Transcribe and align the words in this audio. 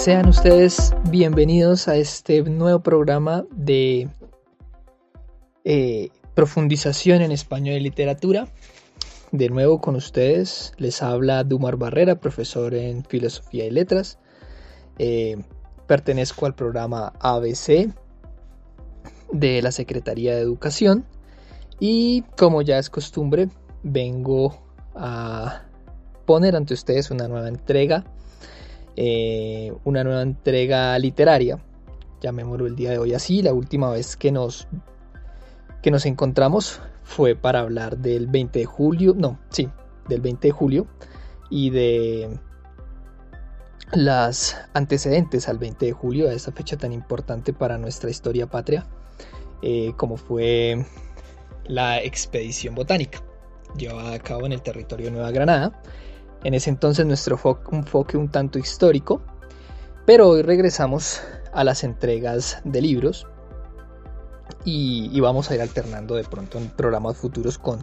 Sean 0.00 0.30
ustedes 0.30 0.94
bienvenidos 1.10 1.86
a 1.86 1.96
este 1.96 2.42
nuevo 2.42 2.80
programa 2.80 3.44
de 3.50 4.08
eh, 5.64 6.08
profundización 6.32 7.20
en 7.20 7.32
español 7.32 7.76
y 7.76 7.80
literatura. 7.80 8.48
De 9.30 9.50
nuevo 9.50 9.82
con 9.82 9.96
ustedes 9.96 10.72
les 10.78 11.02
habla 11.02 11.44
Dumar 11.44 11.76
Barrera, 11.76 12.18
profesor 12.18 12.72
en 12.72 13.04
Filosofía 13.04 13.66
y 13.66 13.70
Letras. 13.70 14.18
Eh, 14.98 15.36
pertenezco 15.86 16.46
al 16.46 16.54
programa 16.54 17.12
ABC 17.20 17.92
de 19.32 19.60
la 19.60 19.70
Secretaría 19.70 20.34
de 20.34 20.40
Educación 20.40 21.04
y 21.78 22.22
como 22.38 22.62
ya 22.62 22.78
es 22.78 22.88
costumbre 22.88 23.50
vengo 23.82 24.62
a 24.94 25.64
poner 26.24 26.56
ante 26.56 26.72
ustedes 26.72 27.10
una 27.10 27.28
nueva 27.28 27.48
entrega, 27.48 28.06
eh, 29.02 29.72
una 29.84 30.04
nueva 30.04 30.20
entrega 30.20 30.98
literaria, 30.98 31.58
llamémoslo 32.20 32.66
el 32.66 32.76
día 32.76 32.90
de 32.90 32.98
hoy 32.98 33.14
así, 33.14 33.40
la 33.40 33.54
última 33.54 33.90
vez 33.90 34.14
que 34.14 34.30
nos, 34.30 34.68
que 35.82 35.90
nos 35.90 36.04
encontramos 36.04 36.82
fue 37.02 37.34
para 37.34 37.60
hablar 37.60 37.96
del 37.96 38.26
20 38.26 38.58
de 38.58 38.64
julio, 38.66 39.14
no, 39.16 39.40
sí, 39.48 39.70
del 40.06 40.20
20 40.20 40.48
de 40.48 40.52
julio 40.52 40.86
y 41.48 41.70
de 41.70 42.38
las 43.94 44.60
antecedentes 44.74 45.48
al 45.48 45.56
20 45.56 45.86
de 45.86 45.92
julio, 45.92 46.28
a 46.28 46.34
esta 46.34 46.52
fecha 46.52 46.76
tan 46.76 46.92
importante 46.92 47.54
para 47.54 47.78
nuestra 47.78 48.10
historia 48.10 48.48
patria, 48.48 48.86
eh, 49.62 49.94
como 49.96 50.18
fue 50.18 50.84
la 51.64 52.02
expedición 52.02 52.74
botánica 52.74 53.22
llevada 53.78 54.12
a 54.12 54.18
cabo 54.18 54.44
en 54.44 54.52
el 54.52 54.60
territorio 54.60 55.06
de 55.06 55.12
Nueva 55.12 55.30
Granada. 55.30 55.80
En 56.42 56.54
ese 56.54 56.70
entonces 56.70 57.04
nuestro 57.04 57.38
enfoque 57.70 58.16
un 58.16 58.30
tanto 58.30 58.58
histórico, 58.58 59.20
pero 60.06 60.28
hoy 60.28 60.42
regresamos 60.42 61.20
a 61.52 61.64
las 61.64 61.84
entregas 61.84 62.60
de 62.64 62.80
libros 62.80 63.26
y, 64.64 65.20
vamos 65.20 65.50
a 65.50 65.54
ir 65.54 65.60
alternando 65.60 66.14
de 66.14 66.24
pronto 66.24 66.58
en 66.58 66.68
programas 66.68 67.16
futuros 67.16 67.58
con 67.58 67.82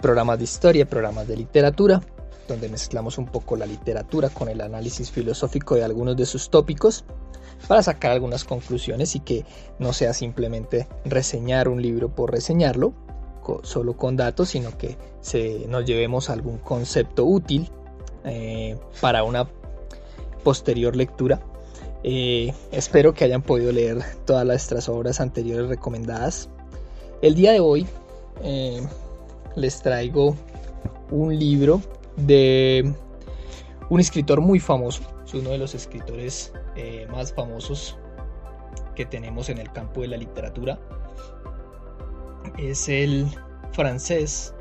programas 0.00 0.38
de 0.38 0.44
historia, 0.44 0.86
programas 0.86 1.26
de 1.26 1.36
literatura, 1.36 2.00
donde 2.46 2.68
mezclamos 2.68 3.18
un 3.18 3.26
poco 3.26 3.56
la 3.56 3.66
literatura 3.66 4.28
con 4.30 4.48
el 4.48 4.60
análisis 4.60 5.10
filosófico 5.10 5.74
de 5.74 5.84
algunos 5.84 6.16
de 6.16 6.24
sus 6.24 6.50
tópicos 6.50 7.04
para 7.66 7.82
sacar 7.82 8.12
algunas 8.12 8.44
conclusiones 8.44 9.16
y 9.16 9.20
que 9.20 9.44
no 9.78 9.92
sea 9.92 10.12
simplemente 10.14 10.88
reseñar 11.04 11.68
un 11.68 11.82
libro 11.82 12.14
por 12.14 12.30
reseñarlo, 12.30 12.94
solo 13.62 13.96
con 13.96 14.16
datos, 14.16 14.50
sino 14.50 14.76
que 14.76 14.96
se, 15.20 15.66
nos 15.68 15.84
llevemos 15.84 16.30
algún 16.30 16.58
concepto 16.58 17.24
útil 17.24 17.70
eh, 18.28 18.76
para 19.00 19.24
una 19.24 19.48
posterior 20.44 20.94
lectura. 20.94 21.40
Eh, 22.04 22.52
espero 22.70 23.12
que 23.12 23.24
hayan 23.24 23.42
podido 23.42 23.72
leer 23.72 24.02
todas 24.24 24.46
nuestras 24.46 24.88
obras 24.88 25.20
anteriores 25.20 25.68
recomendadas. 25.68 26.48
El 27.22 27.34
día 27.34 27.52
de 27.52 27.60
hoy 27.60 27.86
eh, 28.42 28.86
les 29.56 29.80
traigo 29.82 30.36
un 31.10 31.36
libro 31.36 31.80
de 32.16 32.92
un 33.88 34.00
escritor 34.00 34.40
muy 34.40 34.60
famoso, 34.60 35.02
es 35.24 35.34
uno 35.34 35.50
de 35.50 35.58
los 35.58 35.74
escritores 35.74 36.52
más 37.10 37.32
famosos 37.32 37.96
que 38.94 39.04
tenemos 39.04 39.48
en 39.48 39.58
el 39.58 39.72
campo 39.72 40.02
de 40.02 40.08
la 40.08 40.16
literatura. 40.16 40.78
Es 42.56 42.88
el 42.88 43.26
francés 43.72 44.54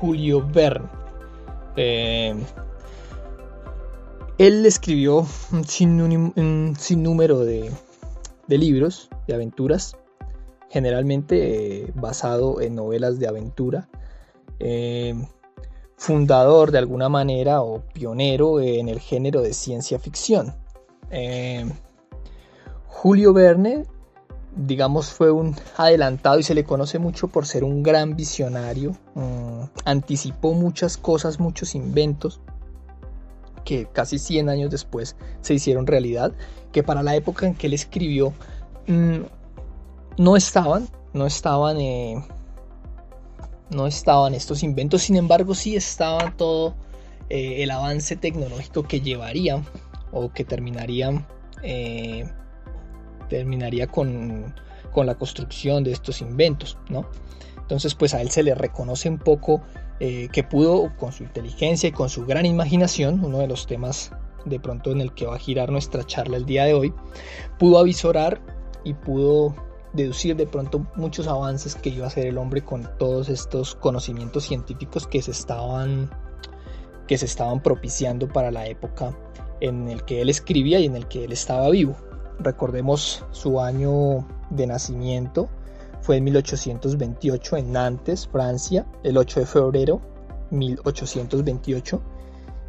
Julio 0.00 0.44
Verne. 0.52 1.05
Eh, 1.76 2.34
él 4.38 4.66
escribió 4.66 5.26
un, 5.52 6.74
sinnúmero 6.78 7.40
de, 7.40 7.70
libros, 8.48 9.08
de 9.26 9.34
aventuras, 9.34 9.96
generalmente 10.70 11.84
eh, 11.84 11.92
basado 11.94 12.60
en 12.60 12.74
novelas 12.74 13.18
de 13.18 13.28
aventura. 13.28 13.88
Eh, 14.58 15.14
fundador 15.96 16.72
de 16.72 16.78
alguna 16.78 17.08
manera 17.08 17.62
o 17.62 17.80
pionero 17.92 18.60
en 18.60 18.88
el 18.88 19.00
género 19.00 19.40
de 19.40 19.54
ciencia 19.54 19.98
ficción. 19.98 20.54
Julio 22.86 23.32
Verne 23.32 23.84
digamos, 24.56 25.10
fue 25.10 25.30
un 25.30 25.54
adelantado 25.76 26.38
y 26.38 26.42
se 26.42 26.54
le 26.54 26.64
conoce 26.64 26.98
mucho 26.98 27.28
por 27.28 27.46
ser 27.46 27.62
un 27.62 27.82
gran 27.82 28.16
visionario. 28.16 28.96
Mm, 29.14 29.64
anticipó 29.84 30.54
muchas 30.54 30.96
cosas, 30.96 31.38
muchos 31.38 31.74
inventos 31.74 32.40
que 33.64 33.86
casi 33.86 34.18
100 34.18 34.48
años 34.48 34.70
después 34.70 35.16
se 35.42 35.52
hicieron 35.52 35.86
realidad, 35.86 36.32
que 36.72 36.82
para 36.82 37.02
la 37.02 37.16
época 37.16 37.46
en 37.46 37.54
que 37.54 37.66
él 37.66 37.74
escribió 37.74 38.32
mm, 38.86 39.22
no 40.18 40.36
estaban, 40.36 40.88
no 41.12 41.26
estaban, 41.26 41.78
eh, 41.78 42.24
no 43.70 43.86
estaban 43.86 44.34
estos 44.34 44.62
inventos, 44.62 45.02
sin 45.02 45.16
embargo 45.16 45.54
sí 45.54 45.76
estaba 45.76 46.32
todo 46.36 46.74
eh, 47.28 47.62
el 47.62 47.70
avance 47.72 48.16
tecnológico 48.16 48.84
que 48.84 49.00
llevaría 49.00 49.62
o 50.12 50.32
que 50.32 50.44
terminaría 50.44 51.26
eh, 51.62 52.30
terminaría 53.28 53.86
con, 53.86 54.54
la 54.94 55.14
construcción 55.14 55.84
de 55.84 55.92
estos 55.92 56.22
inventos, 56.22 56.78
¿no? 56.88 57.06
Entonces, 57.58 57.94
pues 57.94 58.14
a 58.14 58.22
él 58.22 58.30
se 58.30 58.42
le 58.42 58.54
reconoce 58.54 59.10
un 59.10 59.18
poco 59.18 59.60
eh, 60.00 60.28
que 60.32 60.42
pudo, 60.42 60.96
con 60.96 61.12
su 61.12 61.22
inteligencia 61.22 61.90
y 61.90 61.92
con 61.92 62.08
su 62.08 62.24
gran 62.24 62.46
imaginación, 62.46 63.22
uno 63.22 63.38
de 63.38 63.46
los 63.46 63.66
temas 63.66 64.12
de 64.46 64.58
pronto 64.58 64.92
en 64.92 65.02
el 65.02 65.12
que 65.12 65.26
va 65.26 65.34
a 65.34 65.38
girar 65.38 65.70
nuestra 65.70 66.04
charla 66.04 66.38
el 66.38 66.46
día 66.46 66.64
de 66.64 66.72
hoy, 66.72 66.94
pudo 67.58 67.78
avisorar 67.78 68.40
y 68.84 68.94
pudo 68.94 69.54
deducir 69.92 70.36
de 70.36 70.46
pronto 70.46 70.86
muchos 70.94 71.26
avances 71.26 71.74
que 71.74 71.90
iba 71.90 72.04
a 72.04 72.08
hacer 72.08 72.26
el 72.26 72.38
hombre 72.38 72.62
con 72.62 72.88
todos 72.98 73.28
estos 73.28 73.74
conocimientos 73.74 74.44
científicos 74.44 75.06
que 75.06 75.20
se 75.22 75.32
estaban 75.32 76.10
que 77.08 77.18
se 77.18 77.26
estaban 77.26 77.62
propiciando 77.62 78.28
para 78.28 78.50
la 78.50 78.66
época 78.66 79.16
en 79.60 79.88
el 79.88 80.04
que 80.04 80.20
él 80.20 80.28
escribía 80.28 80.80
y 80.80 80.86
en 80.86 80.96
el 80.96 81.06
que 81.06 81.24
él 81.24 81.32
estaba 81.32 81.70
vivo. 81.70 81.96
Recordemos 82.38 83.24
su 83.32 83.60
año 83.60 84.26
de 84.50 84.66
nacimiento. 84.66 85.48
Fue 86.00 86.16
en 86.16 86.24
1828 86.24 87.56
en 87.56 87.72
Nantes, 87.72 88.28
Francia, 88.28 88.86
el 89.02 89.16
8 89.16 89.40
de 89.40 89.46
febrero 89.46 90.00
1828 90.50 92.00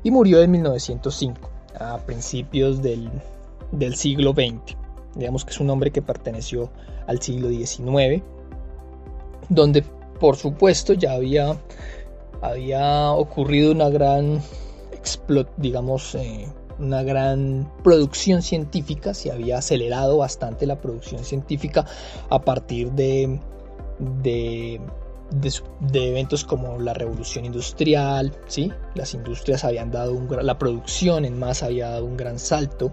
y 0.03 0.11
murió 0.11 0.41
en 0.41 0.51
1905, 0.51 1.49
a 1.79 1.97
principios 1.99 2.81
del, 2.81 3.11
siglo 3.95 4.33
XX. 4.33 4.77
Digamos 5.15 5.43
que 5.43 5.51
es 5.51 5.59
un 5.59 5.69
hombre 5.69 5.91
que 5.91 6.01
perteneció 6.01 6.69
al 7.07 7.21
siglo 7.21 7.49
XIX, 7.49 8.23
donde 9.49 9.83
por 10.19 10.35
supuesto 10.35 10.93
ya 10.93 11.13
había, 11.13 11.57
había 12.41 13.11
ocurrido 13.11 13.71
una 13.71 13.89
gran, 13.89 14.41
digamos, 15.57 16.15
eh, 16.15 16.47
una 16.79 17.03
gran 17.03 17.71
producción 17.83 18.41
científica, 18.41 19.13
se 19.13 19.31
había 19.31 19.57
acelerado 19.57 20.17
bastante 20.17 20.65
la 20.65 20.79
producción 20.79 21.23
científica 21.23 21.85
a 22.29 22.41
partir 22.41 22.91
de, 22.91 23.39
de, 23.99 24.79
eventos 25.93 26.43
como 26.45 26.79
la 26.79 26.93
revolución 26.93 27.45
industrial, 27.45 28.33
¿sí? 28.47 28.71
las 28.95 29.13
industrias 29.13 29.63
habían 29.63 29.91
dado 29.91 30.13
un, 30.13 30.27
la 30.41 30.57
producción 30.57 31.25
en 31.25 31.39
masa 31.39 31.67
había 31.67 31.89
dado 31.89 32.05
un 32.05 32.17
gran 32.17 32.39
salto, 32.39 32.91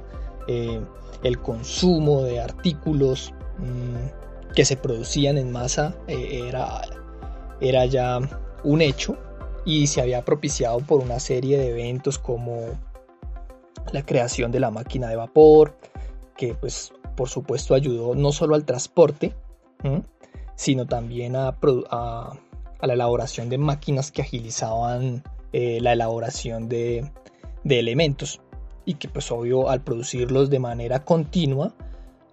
eh, 0.48 0.80
el 1.22 1.40
consumo 1.40 2.22
de 2.22 2.40
artículos 2.40 3.32
mm, 3.58 4.52
que 4.54 4.64
se 4.64 4.76
producían 4.76 5.38
en 5.38 5.52
masa 5.52 5.96
eh, 6.06 6.44
era, 6.48 6.82
era 7.60 7.86
ya 7.86 8.20
un 8.62 8.82
hecho 8.82 9.16
y 9.64 9.86
se 9.86 10.00
había 10.00 10.24
propiciado 10.24 10.78
por 10.78 11.00
una 11.00 11.20
serie 11.20 11.58
de 11.58 11.70
eventos 11.70 12.18
como 12.18 12.78
la 13.92 14.04
creación 14.04 14.50
de 14.52 14.60
la 14.60 14.70
máquina 14.70 15.08
de 15.08 15.16
vapor, 15.16 15.76
que 16.36 16.54
pues 16.54 16.92
por 17.16 17.28
supuesto 17.28 17.74
ayudó 17.74 18.14
no 18.14 18.32
solo 18.32 18.54
al 18.54 18.64
transporte, 18.64 19.34
sino 20.56 20.86
también 20.86 21.36
a, 21.36 21.56
la 22.80 22.92
elaboración 22.92 23.48
de 23.48 23.58
máquinas 23.58 24.10
que 24.10 24.22
agilizaban 24.22 25.22
eh, 25.52 25.78
la 25.80 25.92
elaboración 25.92 26.68
de, 26.68 27.10
elementos. 27.64 28.40
Y 28.86 28.94
que 28.94 29.08
pues 29.08 29.30
obvio 29.30 29.70
al 29.70 29.80
producirlos 29.80 30.50
de 30.50 30.58
manera 30.58 31.04
continua 31.04 31.72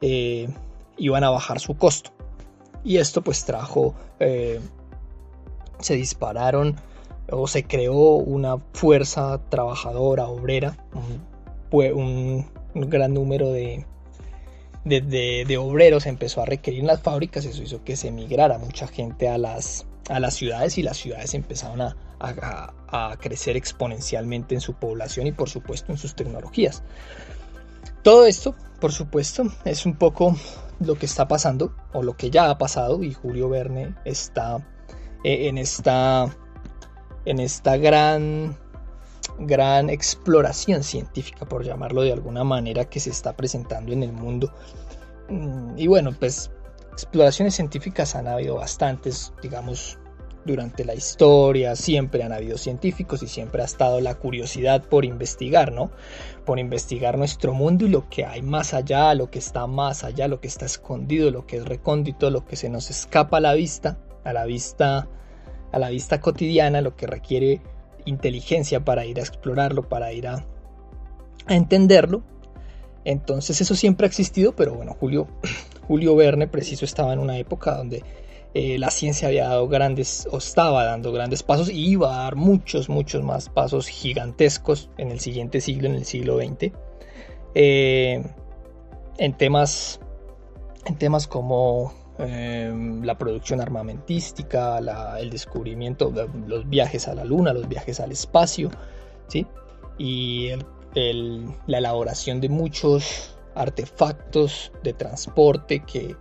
eh, 0.01 0.49
iban 0.97 1.23
a 1.23 1.29
bajar 1.29 1.59
su 1.59 1.77
costo. 1.77 2.11
Y 2.83 2.97
esto 2.97 3.21
pues 3.21 3.45
trajo, 3.45 3.93
eh, 4.19 4.59
se 5.79 5.95
dispararon 5.95 6.75
o 7.31 7.47
se 7.47 7.63
creó 7.63 8.15
una 8.15 8.57
fuerza 8.73 9.39
trabajadora, 9.49 10.27
obrera, 10.27 10.75
un, 11.71 12.47
gran 12.73 13.13
número 13.13 13.51
de, 13.51 13.85
de, 14.83 15.57
obreros 15.57 16.05
empezó 16.05 16.41
a 16.41 16.45
requerir 16.45 16.81
en 16.81 16.87
las 16.87 17.01
fábricas, 17.01 17.45
eso 17.45 17.63
hizo 17.63 17.83
que 17.83 17.95
se 17.95 18.09
emigrara 18.09 18.57
mucha 18.57 18.87
gente 18.87 19.29
a 19.29 19.37
las, 19.37 19.85
a 20.09 20.19
las 20.19 20.33
ciudades 20.33 20.77
y 20.77 20.83
las 20.83 20.97
ciudades 20.97 21.33
empezaron 21.33 21.81
a, 21.81 21.95
a, 22.19 23.17
crecer 23.19 23.57
exponencialmente 23.57 24.55
en 24.55 24.61
su 24.61 24.73
población 24.73 25.27
y 25.27 25.31
por 25.31 25.49
supuesto 25.49 25.91
en 25.91 25.97
sus 25.97 26.15
tecnologías. 26.15 26.83
Todo 28.03 28.25
esto, 28.25 28.55
por 28.79 28.91
supuesto, 28.91 29.43
es 29.65 29.85
un 29.85 29.95
poco 29.95 30.35
lo 30.79 30.95
que 30.95 31.05
está 31.05 31.27
pasando 31.27 31.73
o 31.93 32.03
lo 32.03 32.17
que 32.17 32.29
ya 32.29 32.49
ha 32.49 32.57
pasado 32.57 33.03
y 33.03 33.13
Julio 33.13 33.49
Verne 33.49 33.95
está 34.05 34.57
eh, 35.23 35.47
en 35.47 35.57
esta 35.57 36.35
en 37.25 37.39
esta 37.39 37.77
gran 37.77 38.57
gran 39.39 39.89
exploración 39.89 40.83
científica 40.83 41.45
por 41.45 41.63
llamarlo 41.63 42.01
de 42.01 42.13
alguna 42.13 42.43
manera 42.43 42.85
que 42.85 42.99
se 42.99 43.09
está 43.09 43.35
presentando 43.35 43.91
en 43.91 44.03
el 44.03 44.11
mundo 44.11 44.53
mm, 45.29 45.77
y 45.77 45.87
bueno 45.87 46.11
pues 46.17 46.51
exploraciones 46.91 47.55
científicas 47.55 48.15
han 48.15 48.27
habido 48.27 48.55
bastantes 48.55 49.33
digamos 49.41 49.97
durante 50.45 50.85
la 50.85 50.95
historia 50.95 51.75
siempre 51.75 52.23
han 52.23 52.33
habido 52.33 52.57
científicos 52.57 53.21
y 53.23 53.27
siempre 53.27 53.61
ha 53.61 53.65
estado 53.65 54.01
la 54.01 54.15
curiosidad 54.15 54.83
por 54.83 55.05
investigar, 55.05 55.71
¿no? 55.71 55.91
Por 56.45 56.59
investigar 56.59 57.17
nuestro 57.17 57.53
mundo 57.53 57.85
y 57.85 57.89
lo 57.89 58.09
que 58.09 58.25
hay 58.25 58.41
más 58.41 58.73
allá, 58.73 59.13
lo 59.13 59.29
que 59.29 59.39
está 59.39 59.67
más 59.67 60.03
allá, 60.03 60.27
lo 60.27 60.41
que 60.41 60.47
está 60.47 60.65
escondido, 60.65 61.31
lo 61.31 61.45
que 61.45 61.57
es 61.57 61.65
recóndito, 61.65 62.29
lo 62.29 62.45
que 62.45 62.55
se 62.55 62.69
nos 62.69 62.89
escapa 62.89 63.37
a 63.37 63.41
la 63.41 63.53
vista, 63.53 63.99
a 64.23 64.33
la 64.33 64.45
vista, 64.45 65.07
a 65.71 65.79
la 65.79 65.89
vista 65.89 66.19
cotidiana, 66.19 66.81
lo 66.81 66.95
que 66.95 67.07
requiere 67.07 67.61
inteligencia 68.05 68.83
para 68.83 69.05
ir 69.05 69.19
a 69.19 69.21
explorarlo, 69.21 69.87
para 69.87 70.13
ir 70.13 70.27
a, 70.27 70.45
entenderlo. 71.47 72.23
Entonces 73.03 73.61
eso 73.61 73.75
siempre 73.75 74.05
ha 74.05 74.09
existido, 74.09 74.55
pero 74.55 74.75
bueno, 74.75 74.95
Julio, 74.99 75.27
Julio 75.87 76.15
Verne 76.15 76.47
preciso 76.47 76.85
estaba 76.85 77.13
en 77.13 77.19
una 77.19 77.37
época 77.37 77.75
donde 77.75 78.03
eh, 78.53 78.77
la 78.77 78.91
ciencia 78.91 79.27
había 79.27 79.47
dado 79.47 79.67
grandes, 79.67 80.27
o 80.31 80.37
estaba 80.37 80.83
dando 80.83 81.11
grandes 81.11 81.41
pasos, 81.41 81.69
y 81.69 81.89
iba 81.89 82.13
a 82.13 82.23
dar 82.23 82.35
muchos, 82.35 82.89
muchos 82.89 83.23
más 83.23 83.49
pasos 83.49 83.87
gigantescos 83.87 84.89
en 84.97 85.09
el 85.09 85.19
siguiente 85.19 85.61
siglo, 85.61 85.87
en 85.87 85.95
el 85.95 86.05
siglo 86.05 86.37
XX, 86.37 86.73
eh, 87.55 88.23
en, 89.17 89.33
temas, 89.37 89.99
en 90.85 90.95
temas 90.95 91.27
como 91.27 91.93
em, 92.21 93.03
la 93.03 93.17
producción 93.17 93.61
armamentística, 93.61 94.79
el 95.19 95.29
descubrimiento, 95.29 96.09
de 96.09 96.27
los 96.47 96.69
viajes 96.69 97.07
a 97.07 97.15
la 97.15 97.25
luna, 97.25 97.53
los 97.53 97.67
viajes 97.67 97.99
al 97.99 98.11
espacio, 98.11 98.69
¿sí? 99.27 99.45
y 99.97 100.49
la 100.93 101.77
elaboración 101.77 102.41
de 102.41 102.49
muchos 102.49 103.35
artefactos 103.55 104.71
de 104.83 104.93
transporte 104.93 105.83
que 105.85 106.15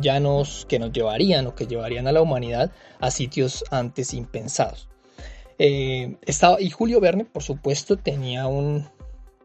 ya 0.00 0.20
nos, 0.20 0.66
que 0.66 0.78
nos 0.78 0.92
llevarían 0.92 1.46
o 1.46 1.54
que 1.54 1.66
llevarían 1.66 2.06
a 2.06 2.12
la 2.12 2.22
humanidad 2.22 2.70
a 3.00 3.10
sitios 3.10 3.64
antes 3.70 4.14
impensados. 4.14 4.88
Eh, 5.58 6.16
y 6.58 6.70
Julio 6.70 7.00
Verne, 7.00 7.24
por 7.24 7.42
supuesto, 7.42 7.96
tenía 7.96 8.46
un, 8.46 8.86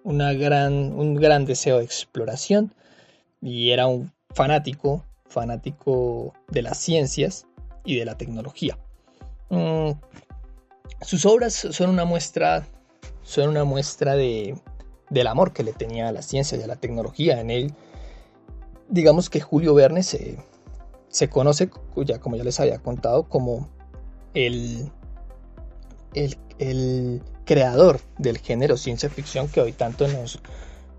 gran, 0.03 0.73
un 0.73 1.15
gran 1.15 1.45
deseo 1.45 1.77
de 1.77 1.85
exploración 1.85 2.73
y 3.41 3.71
era 3.71 3.87
un 3.87 4.11
fanático, 4.33 5.05
fanático 5.31 6.33
de 6.49 6.61
las 6.61 6.77
ciencias 6.77 7.47
y 7.83 7.97
de 7.97 8.05
la 8.05 8.17
tecnología. 8.17 8.77
Mm, 9.49 9.91
sus 11.01 11.25
obras 11.25 11.53
son 11.53 11.89
una 11.89 12.05
muestra, 12.05 12.67
son 13.23 13.49
una 13.49 13.63
muestra 13.63 14.15
de, 14.15 14.55
del 15.09 15.27
amor 15.27 15.53
que 15.53 15.63
le 15.63 15.73
tenía 15.73 16.09
a 16.09 16.11
la 16.11 16.21
ciencia 16.21 16.57
y 16.57 16.63
a 16.63 16.67
la 16.67 16.75
tecnología. 16.75 17.41
En 17.41 17.49
él 17.49 17.73
digamos 18.91 19.29
que 19.29 19.39
Julio 19.39 19.73
Verne 19.73 20.03
se, 20.03 20.37
conoce, 21.29 21.71
ya, 22.05 22.19
como 22.19 22.35
ya 22.35 22.43
les 22.43 22.59
había 22.59 22.77
contado, 22.79 23.23
como 23.23 23.69
el, 24.33 24.91
el, 26.13 27.23
creador 27.43 27.99
del 28.19 28.37
género 28.37 28.77
ciencia 28.77 29.09
ficción 29.09 29.47
que 29.47 29.59
hoy 29.61 29.73
tanto 29.73 30.07
nos, 30.07 30.39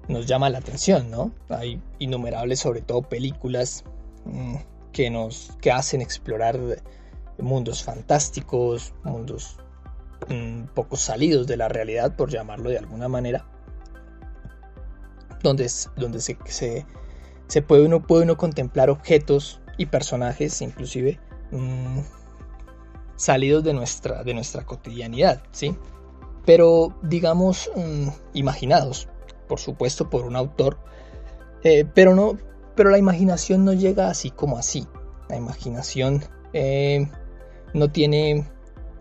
nos 0.08 0.26
llama 0.26 0.50
la 0.50 0.58
atención, 0.58 1.10
¿no? 1.10 1.30
Hay 1.48 1.80
innumerables, 1.98 2.58
sobre 2.58 2.80
todo, 2.80 3.02
películas 3.02 3.84
que 4.92 5.10
nos 5.10 5.56
que 5.60 5.72
hacen 5.72 6.00
explorar 6.00 6.58
mundos 7.38 7.82
fantásticos, 7.82 8.94
mundos 9.04 9.56
un 10.28 10.62
mm, 10.62 10.74
poco 10.74 10.96
salidos 10.96 11.46
de 11.46 11.56
la 11.56 11.68
realidad, 11.68 12.14
por 12.16 12.30
llamarlo 12.30 12.70
de 12.70 12.78
alguna 12.78 13.08
manera, 13.08 13.44
donde, 15.42 15.70
donde 15.96 16.20
se, 16.20 16.36
se, 17.48 17.62
puede 17.62 17.84
uno, 17.84 18.06
puede 18.06 18.24
uno 18.24 18.36
contemplar 18.36 18.90
objetos 18.90 19.60
y 19.78 19.86
personajes 19.86 20.60
inclusive 20.62 21.18
mm, 21.50 22.00
salidos 23.16 23.64
de 23.64 23.72
nuestra, 23.72 24.22
de 24.22 24.34
nuestra 24.34 24.64
cotidianidad, 24.64 25.42
¿sí? 25.50 25.76
Pero 26.44 26.96
digamos 27.02 27.70
mm, 27.74 28.08
imaginados, 28.34 29.08
por 29.48 29.58
supuesto, 29.58 30.10
por 30.10 30.24
un 30.24 30.36
autor, 30.36 30.78
eh, 31.64 31.84
pero, 31.94 32.14
no, 32.14 32.36
pero 32.74 32.90
la 32.90 32.98
imaginación 32.98 33.64
no 33.64 33.72
llega 33.72 34.08
así 34.08 34.30
como 34.30 34.58
así. 34.58 34.86
La 35.28 35.36
imaginación 35.36 36.22
eh, 36.52 37.08
no 37.74 37.90
tiene 37.90 38.46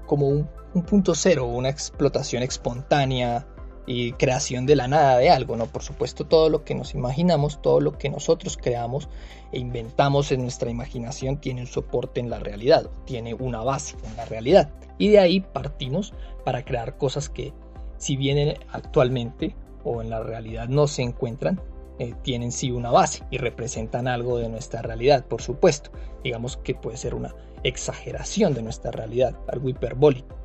como 0.06 0.27
un, 0.27 0.50
un 0.73 0.83
punto 0.83 1.15
cero, 1.15 1.45
una 1.45 1.69
explotación 1.69 2.44
espontánea, 2.44 3.45
y 3.85 4.13
creación 4.13 4.65
de 4.65 4.75
la 4.75 4.88
nada 4.88 5.18
de 5.18 5.29
algo, 5.29 5.57
¿no? 5.57 5.65
Por 5.65 5.83
supuesto, 5.83 6.25
todo 6.25 6.50
lo 6.50 6.63
que 6.63 6.75
nos 6.75 6.94
imaginamos, 6.94 7.62
todo 7.62 7.79
lo 7.79 7.97
que 7.97 8.09
nosotros 8.09 8.57
creamos 8.57 9.09
e 9.51 9.59
inventamos 9.59 10.31
en 10.31 10.44
nuestra 10.44 10.69
imaginación 10.69 11.38
tiene 11.38 11.62
un 11.62 11.68
soporte 11.68 12.19
en 12.19 12.29
la 12.29 12.39
realidad, 12.39 12.89
tiene 13.06 13.33
una 13.33 13.63
base 13.63 13.97
en 14.03 14.15
la 14.15 14.25
realidad. 14.25 14.71
Y 14.97 15.09
de 15.09 15.19
ahí 15.19 15.39
partimos 15.41 16.13
para 16.45 16.63
crear 16.63 16.97
cosas 16.97 17.29
que, 17.29 17.53
si 17.97 18.15
bien 18.15 18.56
actualmente 18.71 19.56
o 19.83 20.01
en 20.01 20.09
la 20.09 20.21
realidad 20.21 20.68
no 20.68 20.88
se 20.88 21.01
encuentran, 21.01 21.59
eh, 22.01 22.15
tienen 22.24 22.51
sí 22.51 22.71
una 22.71 22.89
base 22.89 23.24
y 23.30 23.38
representan 23.38 24.07
algo 24.07 24.39
de 24.39 24.50
nuestra 24.50 24.81
realidad, 24.81 25.24
por 25.24 25.39
supuesto. 25.39 25.92
Digamos 26.24 26.57
que 26.57 26.74
puede 26.74 26.98
ser 26.98 27.13
una 27.13 27.36
exageración 27.62 28.56
de 28.56 28.63
nuestra 28.63 28.89
realidad, 28.89 29.36
algo 29.48 29.69
hiperbólico. 29.69 30.36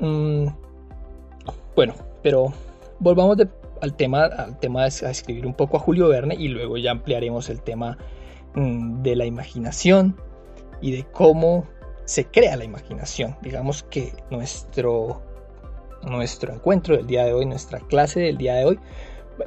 Mm, 0.00 0.48
bueno, 1.76 1.94
pero 2.20 2.52
volvamos 2.98 3.36
al 3.80 3.94
tema, 3.94 4.24
al 4.24 4.58
tema 4.58 4.86
de 4.86 5.06
a 5.06 5.10
escribir 5.10 5.46
un 5.46 5.54
poco 5.54 5.76
a 5.76 5.80
Julio 5.80 6.08
Verne 6.08 6.34
y 6.34 6.48
luego 6.48 6.76
ya 6.78 6.90
ampliaremos 6.90 7.48
el 7.48 7.62
tema 7.62 7.96
mm, 8.56 9.02
de 9.02 9.14
la 9.14 9.24
imaginación 9.24 10.16
y 10.80 10.90
de 10.90 11.04
cómo 11.04 11.64
se 12.06 12.24
crea 12.24 12.56
la 12.56 12.64
imaginación. 12.64 13.36
Digamos 13.40 13.84
que 13.84 14.14
nuestro, 14.32 15.22
nuestro 16.02 16.52
encuentro 16.52 16.96
del 16.96 17.06
día 17.06 17.24
de 17.24 17.34
hoy, 17.34 17.46
nuestra 17.46 17.78
clase 17.78 18.18
del 18.18 18.36
día 18.36 18.54
de 18.56 18.64
hoy, 18.64 18.80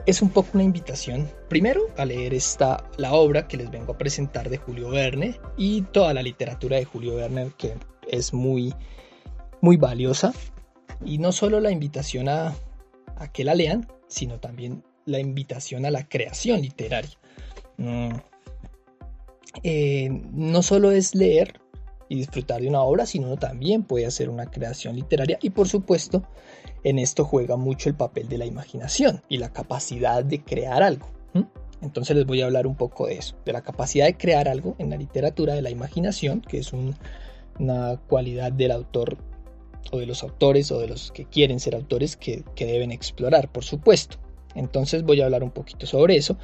es 0.06 0.22
un 0.22 0.30
poco 0.30 0.50
una 0.54 0.64
invitación, 0.64 1.30
primero, 1.50 1.82
a 1.98 2.06
leer 2.06 2.34
esta, 2.34 2.90
la 2.98 3.14
obra 3.14 3.48
que 3.48 3.58
les 3.58 3.70
vengo 3.70 3.94
a 3.94 3.98
presentar 3.98 4.50
de 4.50 4.58
Julio 4.58 4.90
Verne 4.90 5.40
y 5.58 5.82
toda 5.84 6.14
la 6.14 6.24
literatura 6.24 6.78
de 6.78 6.86
Julio 6.86 7.16
Verne, 7.16 7.52
que 7.58 7.76
es 8.08 8.34
muy, 8.34 8.74
muy 9.62 9.78
valiosa. 9.78 10.34
Y 11.06 11.18
no 11.18 11.32
solo 11.32 11.60
la 11.60 11.72
invitación 11.72 12.30
a, 12.30 12.54
a 13.16 13.32
que 13.32 13.44
la 13.44 13.56
lean, 13.56 13.88
sino 14.08 14.40
también 14.40 14.84
la 15.06 15.20
invitación 15.20 15.86
a 15.86 15.92
la 15.92 16.08
creación 16.08 16.62
literaria. 16.62 17.18
Mm. 17.78 18.10
Eh, 19.64 20.10
no 20.32 20.64
solo 20.64 20.92
es 20.92 21.14
leer 21.14 21.61
y 22.12 22.16
disfrutar 22.16 22.60
de 22.60 22.68
una 22.68 22.82
obra, 22.82 23.06
sino 23.06 23.38
también 23.38 23.84
puede 23.84 24.06
hacer 24.06 24.30
una 24.30 24.46
creación 24.48 24.98
literaria 24.98 25.40
y 25.42 25.52
por 25.52 25.70
supuesto 25.70 26.24
en 26.84 27.00
esto 27.00 27.24
juega 27.24 27.56
mucho 27.56 27.88
el 27.88 27.96
papel 27.96 28.28
de 28.28 28.38
la 28.38 28.46
imaginación 28.46 29.22
y 29.30 29.38
la 29.38 29.54
capacidad 29.54 30.22
de 30.22 30.44
crear 30.44 30.84
algo. 30.84 31.08
Entonces 31.82 32.18
les 32.18 32.26
voy 32.26 32.42
a 32.42 32.46
hablar 32.46 32.68
un 32.68 32.76
poco 32.76 33.08
de 33.08 33.14
eso, 33.14 33.38
de 33.46 33.54
la 33.54 33.62
capacidad 33.62 34.06
de 34.06 34.18
crear 34.18 34.50
algo 34.50 34.76
en 34.78 34.90
la 34.90 34.98
literatura, 34.98 35.54
de 35.54 35.62
la 35.62 35.70
imaginación, 35.70 36.42
que 36.42 36.58
es 36.58 36.74
una 36.74 37.98
cualidad 38.10 38.52
del 38.52 38.72
autor 38.72 39.18
o 39.94 39.98
de 39.98 40.06
los 40.06 40.22
autores 40.22 40.70
o 40.74 40.80
de 40.80 40.90
los 40.90 41.14
que 41.14 41.24
quieren 41.24 41.62
ser 41.62 41.76
autores 41.76 42.18
que, 42.18 42.44
deben 42.58 42.92
explorar, 42.92 43.50
por 43.50 43.64
supuesto. 43.64 44.18
Entonces 44.54 45.04
voy 45.04 45.22
a 45.22 45.26
hablar 45.26 45.44
un 45.44 45.52
poquito 45.52 45.88
sobre 45.88 46.18
eso, 46.18 46.38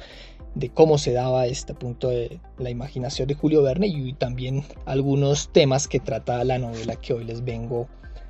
de 0.54 0.70
cómo 0.70 0.98
se 0.98 1.12
daba 1.12 1.46
este 1.46 1.74
punto 1.74 2.08
de 2.08 2.40
la 2.58 2.70
imaginación 2.70 3.28
de 3.28 3.34
Julio 3.34 3.62
Verne 3.62 3.86
y 3.86 4.12
también 4.14 4.64
algunos 4.86 5.52
temas 5.52 5.88
que 5.88 6.00
trata 6.00 6.42
la 6.44 6.58
novela 6.58 6.96
que 6.96 7.12
hoy 7.12 7.24
les 7.24 7.44
vengo 7.44 7.88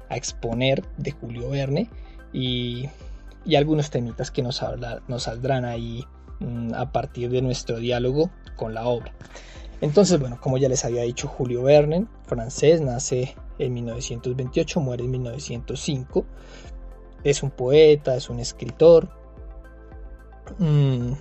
a 0.08 0.16
exponer 0.16 0.84
de 0.96 1.12
Julio 1.12 1.50
Verne 1.50 1.88
y, 2.32 2.88
algunos 3.56 3.88
temitas 3.90 4.30
que 4.30 4.42
nos, 4.42 4.62
nos 5.08 5.22
saldrán 5.22 5.64
ahí 5.64 6.04
mm, 6.40 6.74
a 6.74 6.92
partir 6.92 7.30
de 7.30 7.40
nuestro 7.40 7.78
diálogo 7.78 8.30
con 8.56 8.74
la 8.74 8.86
obra. 8.86 9.14
Entonces, 9.80 10.20
bueno, 10.20 10.38
como 10.40 10.58
ya 10.58 10.68
les 10.68 10.84
había 10.84 11.02
dicho, 11.02 11.28
Julio 11.28 11.62
Verne, 11.62 12.06
francés, 12.26 12.80
nace 12.80 13.36
en 13.58 13.74
1928, 13.74 14.80
muere 14.80 15.04
en 15.04 15.12
1905. 15.12 16.26
Es 17.24 17.42
un 17.42 17.50
poeta, 17.50 18.16
es 18.16 18.28
un 18.28 18.40
escritor, 18.40 19.08
mm, 20.58 21.12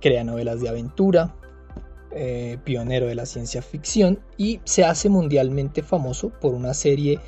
crea 0.00 0.24
novelas 0.24 0.60
de 0.60 0.68
aventura, 0.68 1.34
eh, 2.12 2.58
pionero 2.64 3.06
de 3.06 3.14
la 3.14 3.24
ciencia 3.24 3.62
ficción 3.62 4.18
y 4.36 4.60
se 4.64 4.84
hace 4.84 5.08
mundialmente 5.08 5.82
famoso 5.82 6.30
por 6.40 6.54
una 6.54 6.74
serie 6.74 7.20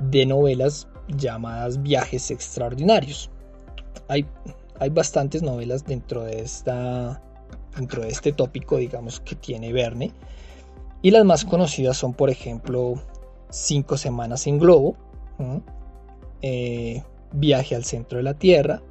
de 0.00 0.26
novelas 0.26 0.88
llamadas 1.08 1.82
Viajes 1.82 2.30
Extraordinarios. 2.30 3.30
Hay, 4.08 4.26
hay 4.80 4.90
bastantes 4.90 5.42
novelas 5.42 5.84
dentro 5.84 6.24
de, 6.24 6.40
esta, 6.40 7.22
dentro 7.76 8.02
de 8.02 8.08
este 8.08 8.32
tópico, 8.32 8.78
digamos, 8.78 9.20
que 9.20 9.36
tiene 9.36 9.72
Verne. 9.72 10.12
Y 11.02 11.12
las 11.12 11.24
más 11.24 11.44
conocidas 11.44 11.96
son, 11.96 12.12
por 12.12 12.30
ejemplo, 12.30 12.94
Cinco 13.50 13.96
Semanas 13.96 14.46
en 14.48 14.58
Globo, 14.58 14.96
eh, 16.42 17.02
Viaje 17.32 17.76
al 17.76 17.84
Centro 17.84 18.18
de 18.18 18.24
la 18.24 18.34
Tierra, 18.34 18.82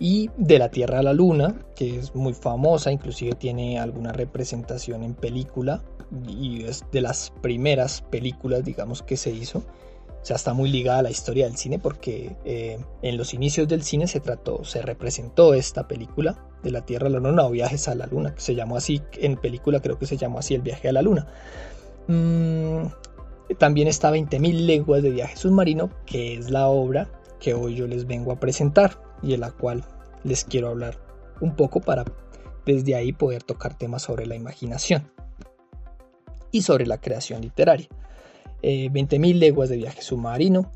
y 0.00 0.30
de 0.38 0.58
la 0.58 0.70
Tierra 0.70 1.00
a 1.00 1.02
la 1.02 1.12
Luna, 1.12 1.54
que 1.76 1.98
es 1.98 2.14
muy 2.14 2.32
famosa, 2.32 2.90
inclusive 2.90 3.34
tiene 3.34 3.78
alguna 3.78 4.12
representación 4.12 5.04
en 5.04 5.14
película 5.14 5.84
y 6.26 6.64
es 6.64 6.84
de 6.90 7.02
las 7.02 7.32
primeras 7.42 8.00
películas, 8.10 8.64
digamos, 8.64 9.02
que 9.02 9.18
se 9.18 9.30
hizo. 9.30 9.58
O 9.58 10.24
sea, 10.24 10.36
está 10.36 10.54
muy 10.54 10.70
ligada 10.70 11.00
a 11.00 11.02
la 11.02 11.10
historia 11.10 11.44
del 11.44 11.56
cine 11.56 11.78
porque 11.78 12.34
eh, 12.46 12.78
en 13.02 13.16
los 13.18 13.34
inicios 13.34 13.68
del 13.68 13.82
cine 13.82 14.06
se 14.06 14.20
trató, 14.20 14.64
se 14.64 14.80
representó 14.80 15.52
esta 15.52 15.86
película 15.86 16.46
de 16.62 16.70
la 16.70 16.84
Tierra 16.84 17.06
a 17.06 17.10
la 17.10 17.18
Luna 17.18 17.44
o 17.44 17.50
Viajes 17.50 17.86
a 17.86 17.94
la 17.94 18.06
Luna, 18.06 18.34
que 18.34 18.40
se 18.40 18.54
llamó 18.54 18.78
así, 18.78 19.02
en 19.18 19.36
película 19.36 19.80
creo 19.80 19.98
que 19.98 20.06
se 20.06 20.16
llamó 20.16 20.38
así 20.38 20.54
el 20.54 20.62
viaje 20.62 20.88
a 20.88 20.92
la 20.92 21.02
Luna. 21.02 21.26
Mm, 22.06 22.86
también 23.58 23.86
está 23.86 24.10
20.000 24.10 24.64
leguas 24.64 25.02
de 25.02 25.10
viaje 25.10 25.36
submarino, 25.36 25.90
que 26.06 26.34
es 26.34 26.50
la 26.50 26.68
obra 26.68 27.10
que 27.38 27.52
hoy 27.52 27.74
yo 27.74 27.86
les 27.86 28.06
vengo 28.06 28.32
a 28.32 28.40
presentar 28.40 29.09
y 29.22 29.30
de 29.30 29.38
la 29.38 29.50
cual 29.50 29.84
les 30.24 30.44
quiero 30.44 30.68
hablar 30.68 30.98
un 31.40 31.54
poco 31.56 31.80
para 31.80 32.04
desde 32.66 32.94
ahí 32.94 33.12
poder 33.12 33.42
tocar 33.42 33.76
temas 33.76 34.02
sobre 34.02 34.26
la 34.26 34.36
imaginación 34.36 35.10
y 36.52 36.62
sobre 36.62 36.86
la 36.86 36.98
creación 36.98 37.42
literaria. 37.42 37.88
20.000 38.62 39.30
eh, 39.30 39.34
leguas 39.34 39.68
de 39.68 39.76
viaje 39.76 40.02
submarino. 40.02 40.70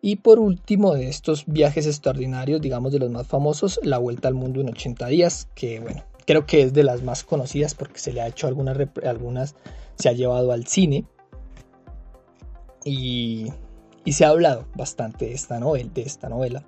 Y 0.00 0.16
por 0.16 0.40
último 0.40 0.94
de 0.94 1.08
estos 1.08 1.46
viajes 1.46 1.86
extraordinarios, 1.86 2.60
digamos 2.60 2.92
de 2.92 2.98
los 2.98 3.10
más 3.10 3.26
famosos, 3.26 3.78
La 3.84 3.98
Vuelta 3.98 4.28
al 4.28 4.34
Mundo 4.34 4.60
en 4.60 4.68
80 4.68 5.06
días, 5.06 5.48
que 5.54 5.78
bueno, 5.78 6.02
creo 6.26 6.44
que 6.44 6.62
es 6.62 6.72
de 6.72 6.82
las 6.82 7.02
más 7.02 7.22
conocidas 7.22 7.74
porque 7.74 8.00
se 8.00 8.12
le 8.12 8.20
ha 8.20 8.26
hecho 8.26 8.48
algunas, 8.48 8.76
algunas 9.04 9.54
se 9.94 10.08
ha 10.08 10.12
llevado 10.12 10.50
al 10.50 10.66
cine. 10.66 11.06
Y, 12.84 13.52
y 14.04 14.12
se 14.12 14.24
ha 14.24 14.30
hablado 14.30 14.66
bastante 14.74 15.26
de 15.26 15.34
esta 15.34 15.60
novela, 15.60 15.90
de 15.94 16.02
esta 16.02 16.28
novela 16.28 16.64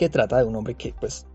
que 0.00 0.08
trata 0.08 0.38
de 0.38 0.44
un 0.44 0.56
hombre 0.56 0.76
que 0.76 0.94
pues 0.98 1.26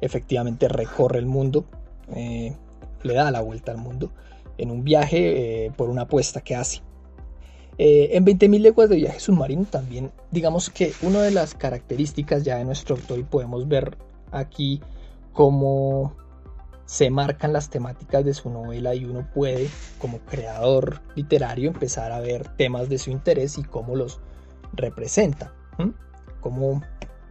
efectivamente 0.00 0.68
recorre 0.68 1.18
el 1.18 1.26
mundo, 1.26 1.66
eh, 2.14 2.56
le 3.02 3.12
da 3.12 3.30
la 3.30 3.42
vuelta 3.42 3.72
al 3.72 3.76
mundo 3.76 4.10
en 4.56 4.70
un 4.70 4.84
viaje 4.84 5.66
eh, 5.66 5.72
por 5.76 5.90
una 5.90 6.02
apuesta 6.02 6.40
que 6.40 6.56
hace. 6.56 6.80
Eh, 7.76 8.16
en 8.16 8.24
20.000 8.24 8.58
leguas 8.58 8.88
de 8.88 8.96
viaje 8.96 9.20
submarino 9.20 9.66
también 9.66 10.10
digamos 10.30 10.70
que 10.70 10.94
una 11.02 11.20
de 11.20 11.30
las 11.30 11.54
características 11.54 12.42
ya 12.42 12.56
de 12.56 12.64
nuestro 12.64 12.96
autor 12.96 13.18
y 13.18 13.22
podemos 13.22 13.68
ver 13.68 13.98
aquí 14.32 14.80
cómo 15.34 16.14
se 16.86 17.10
marcan 17.10 17.52
las 17.52 17.68
temáticas 17.68 18.24
de 18.24 18.32
su 18.32 18.48
novela 18.48 18.94
y 18.94 19.04
uno 19.04 19.28
puede 19.34 19.68
como 19.98 20.20
creador 20.20 21.02
literario 21.16 21.68
empezar 21.68 22.12
a 22.12 22.20
ver 22.20 22.48
temas 22.56 22.88
de 22.88 22.96
su 22.96 23.10
interés 23.10 23.58
y 23.58 23.62
cómo 23.62 23.94
los 23.94 24.20
representa, 24.72 25.52
cómo 26.40 26.80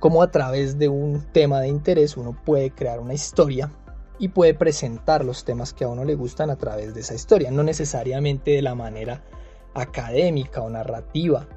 cómo 0.06 0.22
a 0.22 0.30
través 0.30 0.78
de 0.78 0.88
un 0.88 1.20
tema 1.32 1.62
de 1.62 1.68
interés 1.68 2.16
uno 2.16 2.40
puede 2.46 2.70
crear 2.70 3.00
una 3.00 3.16
historia 3.16 3.72
y 4.20 4.28
puede 4.28 4.54
presentar 4.54 5.26
los 5.26 5.46
temas 5.46 5.74
que 5.74 5.84
a 5.84 5.88
uno 5.88 6.06
le 6.06 6.14
gustan 6.14 6.52
a 6.52 6.58
través 6.58 6.94
de 6.94 7.02
esa 7.02 7.16
historia, 7.16 7.50
no 7.50 7.64
necesariamente 7.64 8.52
de 8.52 8.62
la 8.62 8.76
manera 8.76 9.24
académica 9.74 10.62
o 10.62 10.70
narrativa, 10.70 11.48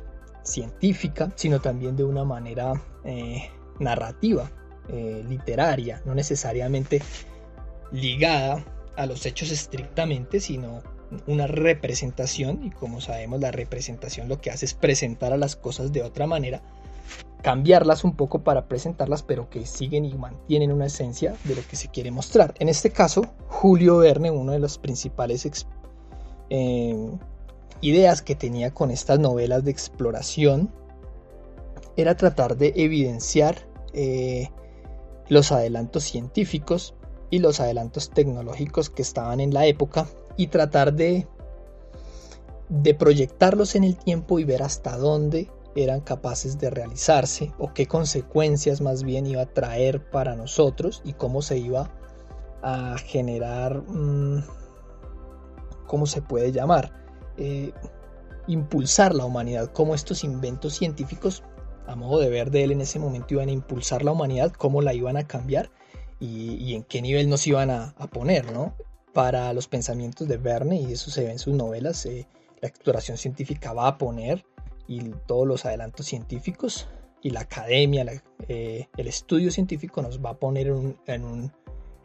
científica, 0.44 1.30
sino 1.34 1.60
también 1.60 1.94
de 1.94 2.04
una 2.04 2.24
manera 2.24 2.72
eh, 3.04 3.50
narrativa, 3.80 4.50
eh, 4.88 5.22
literaria, 5.28 6.00
no 6.06 6.14
necesariamente 6.14 7.02
ligada 7.92 8.64
a 8.96 9.04
los 9.04 9.26
hechos 9.26 9.50
estrictamente, 9.50 10.40
sino 10.40 10.82
una 11.26 11.48
representación, 11.48 12.64
y 12.64 12.70
como 12.70 13.02
sabemos 13.02 13.40
la 13.40 13.50
representación 13.50 14.26
lo 14.26 14.40
que 14.40 14.50
hace 14.50 14.64
es 14.64 14.72
presentar 14.72 15.34
a 15.34 15.36
las 15.36 15.54
cosas 15.54 15.92
de 15.92 16.02
otra 16.02 16.26
manera 16.26 16.62
cambiarlas 17.42 18.04
un 18.04 18.16
poco 18.16 18.42
para 18.42 18.66
presentarlas, 18.66 19.22
pero 19.22 19.48
que 19.48 19.64
siguen 19.64 20.04
y 20.04 20.14
mantienen 20.14 20.72
una 20.72 20.86
esencia 20.86 21.36
de 21.44 21.54
lo 21.54 21.62
que 21.66 21.76
se 21.76 21.88
quiere 21.88 22.10
mostrar. 22.10 22.54
En 22.58 22.68
este 22.68 22.90
caso, 22.90 23.22
Julio 23.48 23.98
Verne, 23.98 24.30
una 24.30 24.52
de 24.52 24.58
las 24.58 24.78
principales 24.78 25.48
eh, 26.50 27.10
ideas 27.80 28.22
que 28.22 28.34
tenía 28.34 28.72
con 28.72 28.90
estas 28.90 29.18
novelas 29.20 29.64
de 29.64 29.70
exploración, 29.70 30.70
era 31.96 32.16
tratar 32.16 32.56
de 32.56 32.72
evidenciar 32.76 33.56
eh, 33.92 34.50
los 35.28 35.52
adelantos 35.52 36.04
científicos 36.04 36.94
y 37.30 37.38
los 37.38 37.60
adelantos 37.60 38.10
tecnológicos 38.10 38.90
que 38.90 39.02
estaban 39.02 39.40
en 39.40 39.52
la 39.52 39.66
época 39.66 40.06
y 40.36 40.48
tratar 40.48 40.94
de, 40.94 41.26
de 42.68 42.94
proyectarlos 42.94 43.74
en 43.74 43.84
el 43.84 43.96
tiempo 43.96 44.38
y 44.38 44.44
ver 44.44 44.62
hasta 44.62 44.96
dónde 44.96 45.48
eran 45.74 46.00
capaces 46.00 46.58
de 46.58 46.70
realizarse 46.70 47.52
o 47.58 47.72
qué 47.72 47.86
consecuencias 47.86 48.80
más 48.80 49.02
bien 49.02 49.26
iba 49.26 49.42
a 49.42 49.52
traer 49.52 50.10
para 50.10 50.34
nosotros 50.34 51.02
y 51.04 51.12
cómo 51.12 51.42
se 51.42 51.58
iba 51.58 51.90
a 52.62 52.96
generar, 52.98 53.82
mm, 53.86 54.44
¿cómo 55.86 56.06
se 56.06 56.22
puede 56.22 56.52
llamar? 56.52 56.92
Eh, 57.36 57.72
impulsar 58.46 59.14
la 59.14 59.24
humanidad, 59.24 59.70
cómo 59.72 59.94
estos 59.94 60.24
inventos 60.24 60.74
científicos, 60.74 61.44
a 61.86 61.94
modo 61.94 62.18
de 62.18 62.30
ver 62.30 62.50
de 62.50 62.64
él 62.64 62.72
en 62.72 62.80
ese 62.80 62.98
momento, 62.98 63.34
iban 63.34 63.48
a 63.48 63.52
impulsar 63.52 64.02
la 64.02 64.12
humanidad, 64.12 64.52
cómo 64.52 64.82
la 64.82 64.94
iban 64.94 65.16
a 65.16 65.26
cambiar 65.26 65.70
y, 66.18 66.74
en 66.74 66.82
qué 66.82 67.00
nivel 67.00 67.28
nos 67.28 67.46
iban 67.46 67.70
a, 67.70 67.94
poner, 68.10 68.50
¿no? 68.52 68.74
Para 69.12 69.52
los 69.52 69.68
pensamientos 69.68 70.26
de 70.26 70.36
Verne, 70.36 70.80
y 70.80 70.92
eso 70.92 71.10
se 71.10 71.24
ve 71.24 71.30
en 71.30 71.38
sus 71.38 71.54
novelas, 71.54 72.04
eh, 72.06 72.26
la 72.60 72.68
exploración 72.68 73.16
científica 73.16 73.72
va 73.72 73.86
a 73.86 73.98
poner 73.98 74.44
y 74.88 75.10
todos 75.26 75.46
los 75.46 75.64
adelantos 75.66 76.06
científicos 76.06 76.88
y 77.22 77.30
la 77.30 77.40
academia, 77.40 78.04
eh, 78.48 78.88
el 78.96 79.06
estudio 79.06 79.50
científico 79.50 80.02
nos 80.02 80.24
va 80.24 80.30
a 80.30 80.34
poner 80.34 80.68
en 81.06 81.24
un, 81.24 81.52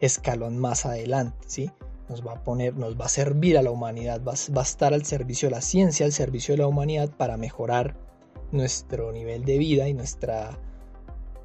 escalón 0.00 0.58
más 0.58 0.84
adelante, 0.84 1.38
¿sí? 1.46 1.70
Nos 2.10 2.26
va 2.26 2.32
a 2.32 2.44
poner, 2.44 2.76
nos 2.76 3.00
va 3.00 3.06
a 3.06 3.08
servir 3.08 3.56
a 3.56 3.62
la 3.62 3.70
humanidad, 3.70 4.20
va, 4.22 4.34
va, 4.54 4.60
a 4.60 4.64
estar 4.64 4.92
al 4.92 5.06
servicio 5.06 5.48
de 5.48 5.54
la 5.54 5.62
ciencia, 5.62 6.04
al 6.04 6.12
servicio 6.12 6.52
de 6.52 6.58
la 6.58 6.66
humanidad 6.66 7.10
para 7.16 7.38
mejorar 7.38 7.96
nuestro 8.52 9.12
nivel 9.12 9.44
de 9.44 9.56
vida 9.56 9.88
y 9.88 9.94
nuestra 9.94 10.58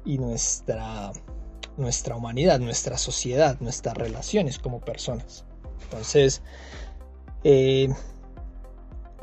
y 0.04 0.18
nuestra 0.18 1.12
nuestra 1.76 2.16
humanidad, 2.16 2.60
nuestra 2.60 2.98
sociedad, 2.98 3.58
nuestras 3.60 3.96
relaciones 3.96 4.58
como 4.58 4.80
personas. 4.80 5.46
Entonces, 5.84 6.42
eh, 7.42 7.88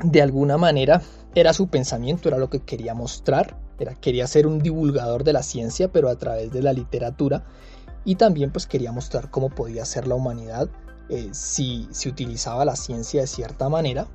de 0.02 0.22
alguna 0.22 0.58
manera, 0.58 1.02
era 1.38 1.52
su 1.52 1.68
pensamiento, 1.68 2.28
era 2.28 2.38
lo 2.38 2.50
que 2.50 2.60
quería 2.60 2.94
mostrar, 2.94 3.56
era, 3.78 3.94
quería 3.94 4.26
ser 4.26 4.46
un 4.46 4.60
divulgador 4.60 5.24
de 5.24 5.32
la 5.32 5.42
ciencia, 5.42 5.88
pero 5.92 6.08
a 6.08 6.16
través 6.16 6.52
de 6.52 6.62
la 6.62 6.72
literatura, 6.72 7.44
y 8.04 8.16
también 8.16 8.50
pues 8.50 8.66
quería 8.66 8.92
mostrar 8.92 9.30
cómo 9.30 9.50
podía 9.50 9.84
ser 9.84 10.06
la 10.06 10.14
humanidad 10.14 10.68
eh, 11.08 11.28
si 11.32 11.88
se 11.90 12.08
utilizaba 12.08 12.64
la 12.64 12.76
ciencia 12.76 13.22
de 13.22 13.26
cierta 13.26 13.68
manera 13.68 14.06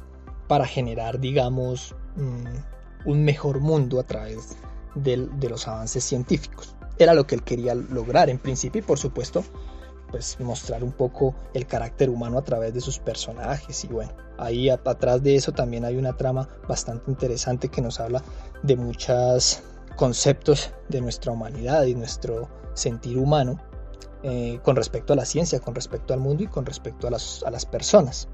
para 0.48 0.66
generar, 0.66 1.20
digamos, 1.20 1.96
mm, 2.16 3.10
un 3.10 3.24
mejor 3.24 3.60
mundo 3.60 4.00
a 4.00 4.04
través 4.04 4.56
de 4.96 5.50
los 5.50 5.68
avances 5.68 6.04
científicos. 6.04 6.76
Era 7.00 7.16
lo 7.16 7.26
que 7.26 7.36
él 7.36 7.44
quería 7.44 7.74
lograr 7.74 8.30
en 8.30 8.38
principio 8.38 8.80
y 8.80 8.84
por 8.84 9.00
supuesto 9.00 9.44
pues 10.12 10.40
mostrar 10.40 10.84
un 10.84 10.92
poco 10.92 11.34
el 11.56 11.66
carácter 11.66 12.12
humano 12.12 12.38
a 12.38 12.44
través 12.44 12.72
de 12.76 12.82
sus 12.82 13.00
personajes 13.00 13.84
y 13.84 13.88
bueno, 13.88 14.12
ahí 14.38 14.70
atrás 14.70 15.22
de 15.24 15.36
eso 15.36 15.52
también 15.52 15.86
hay 15.86 15.98
una 15.98 16.16
trama 16.16 16.48
bastante 16.68 17.10
interesante 17.10 17.70
que 17.70 17.82
nos 17.82 18.00
habla 18.00 18.24
de 18.64 18.76
muchos 18.76 19.62
conceptos 19.96 20.72
de 20.90 21.02
nuestra 21.02 21.32
humanidad 21.32 21.84
y 21.84 21.96
nuestro 21.96 22.50
sentir 22.74 23.18
humano 23.18 23.60
eh, 24.24 24.60
con 24.64 24.76
respecto 24.76 25.14
a 25.14 25.16
la 25.16 25.26
ciencia, 25.26 25.60
con 25.60 25.76
respecto 25.76 26.14
al 26.14 26.20
mundo 26.20 26.44
y 26.44 26.48
con 26.48 26.66
respecto 26.66 27.08
a 27.08 27.12
las, 27.12 27.66
personas. 27.70 28.28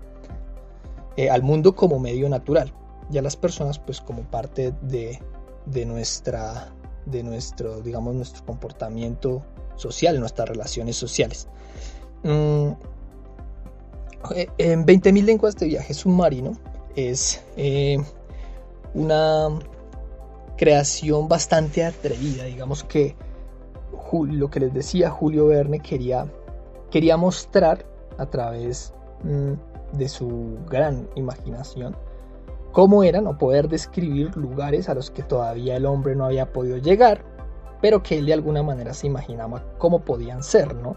Eh, 1.18 1.30
al 1.30 1.42
mundo 1.44 1.76
como 1.76 2.00
medio 2.00 2.30
natural 2.30 2.74
y 3.12 3.18
a 3.18 3.22
las 3.22 3.36
personas 3.36 3.80
pues 3.80 4.00
como 4.00 4.24
parte 4.24 4.74
de, 4.84 5.20
de 5.66 5.86
nuestra 5.86 6.74
de 7.06 7.24
nuestro 7.24 7.82
digamos 7.82 8.14
nuestro 8.14 8.46
comportamiento 8.46 9.44
social, 9.76 10.20
nuestras 10.20 10.50
relaciones 10.50 10.96
sociales. 10.96 11.48
Eh, 14.36 14.48
en 14.58 14.86
20.000 14.86 15.24
lenguas 15.24 15.56
de 15.56 15.68
viaje 15.68 15.94
submarino 15.94 16.54
es 16.96 17.44
eh, 17.56 17.98
una 18.94 19.50
creación 20.58 21.28
bastante 21.28 21.86
atrevida. 21.86 22.44
Digamos 22.46 22.84
que 22.84 23.16
lo 24.12 24.50
que 24.50 24.60
les 24.60 24.74
decía 24.74 25.10
Julio 25.10 25.48
Verne 25.48 25.80
quería, 25.80 26.26
quería 26.90 27.16
mostrar 27.16 27.86
a 28.18 28.26
través 28.26 28.94
mm, 29.24 29.98
de 29.98 30.10
su 30.10 30.58
gran 30.68 31.08
imaginación 31.16 31.96
cómo 32.72 33.04
eran 33.04 33.28
o 33.28 33.38
poder 33.38 33.68
describir 33.68 34.36
lugares 34.36 34.90
a 34.90 34.94
los 34.94 35.10
que 35.10 35.24
todavía 35.24 35.76
el 35.76 35.86
hombre 35.86 36.16
no 36.16 36.26
había 36.26 36.52
podido 36.52 36.78
llegar, 36.78 37.24
pero 37.82 38.04
que 38.04 38.18
él 38.18 38.26
de 38.26 38.34
alguna 38.34 38.64
manera 38.64 38.94
se 38.94 39.08
imaginaba 39.08 39.64
cómo 39.78 40.02
podían 40.02 40.44
ser, 40.44 40.76
¿no? 40.76 40.96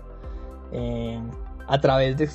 Eh, 0.73 1.21
a 1.67 1.81
través 1.81 2.17
de, 2.17 2.29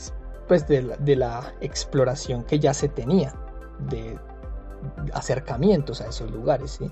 pues, 0.47 0.67
de, 0.67 0.81
la, 0.81 0.97
de 0.97 1.15
la 1.15 1.53
exploración 1.61 2.43
que 2.43 2.59
ya 2.59 2.73
se 2.73 2.89
tenía, 2.89 3.33
de 3.89 4.17
acercamientos 5.13 6.01
a 6.01 6.07
esos 6.07 6.31
lugares, 6.31 6.71
¿sí? 6.71 6.91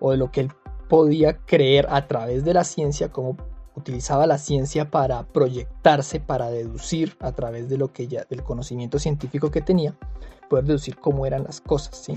o 0.00 0.12
de 0.12 0.16
lo 0.16 0.30
que 0.30 0.42
él 0.42 0.52
podía 0.88 1.36
creer 1.38 1.86
a 1.90 2.06
través 2.06 2.44
de 2.44 2.54
la 2.54 2.64
ciencia, 2.64 3.10
cómo 3.10 3.36
utilizaba 3.74 4.26
la 4.26 4.38
ciencia 4.38 4.90
para 4.90 5.24
proyectarse, 5.28 6.20
para 6.20 6.50
deducir 6.50 7.16
a 7.20 7.32
través 7.32 7.68
de 7.68 7.78
lo 7.78 7.92
que 7.92 8.08
ya, 8.08 8.24
del 8.28 8.42
conocimiento 8.42 8.98
científico 8.98 9.50
que 9.50 9.60
tenía, 9.60 9.96
poder 10.48 10.64
deducir 10.64 10.96
cómo 10.96 11.26
eran 11.26 11.44
las 11.44 11.60
cosas, 11.60 11.96
¿sí? 11.96 12.16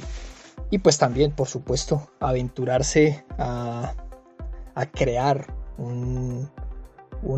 Y 0.70 0.80
pues 0.80 0.98
también, 0.98 1.32
por 1.32 1.48
supuesto, 1.48 2.10
aventurarse 2.20 3.26
a, 3.38 3.94
crear 4.94 5.54
un, 5.78 6.50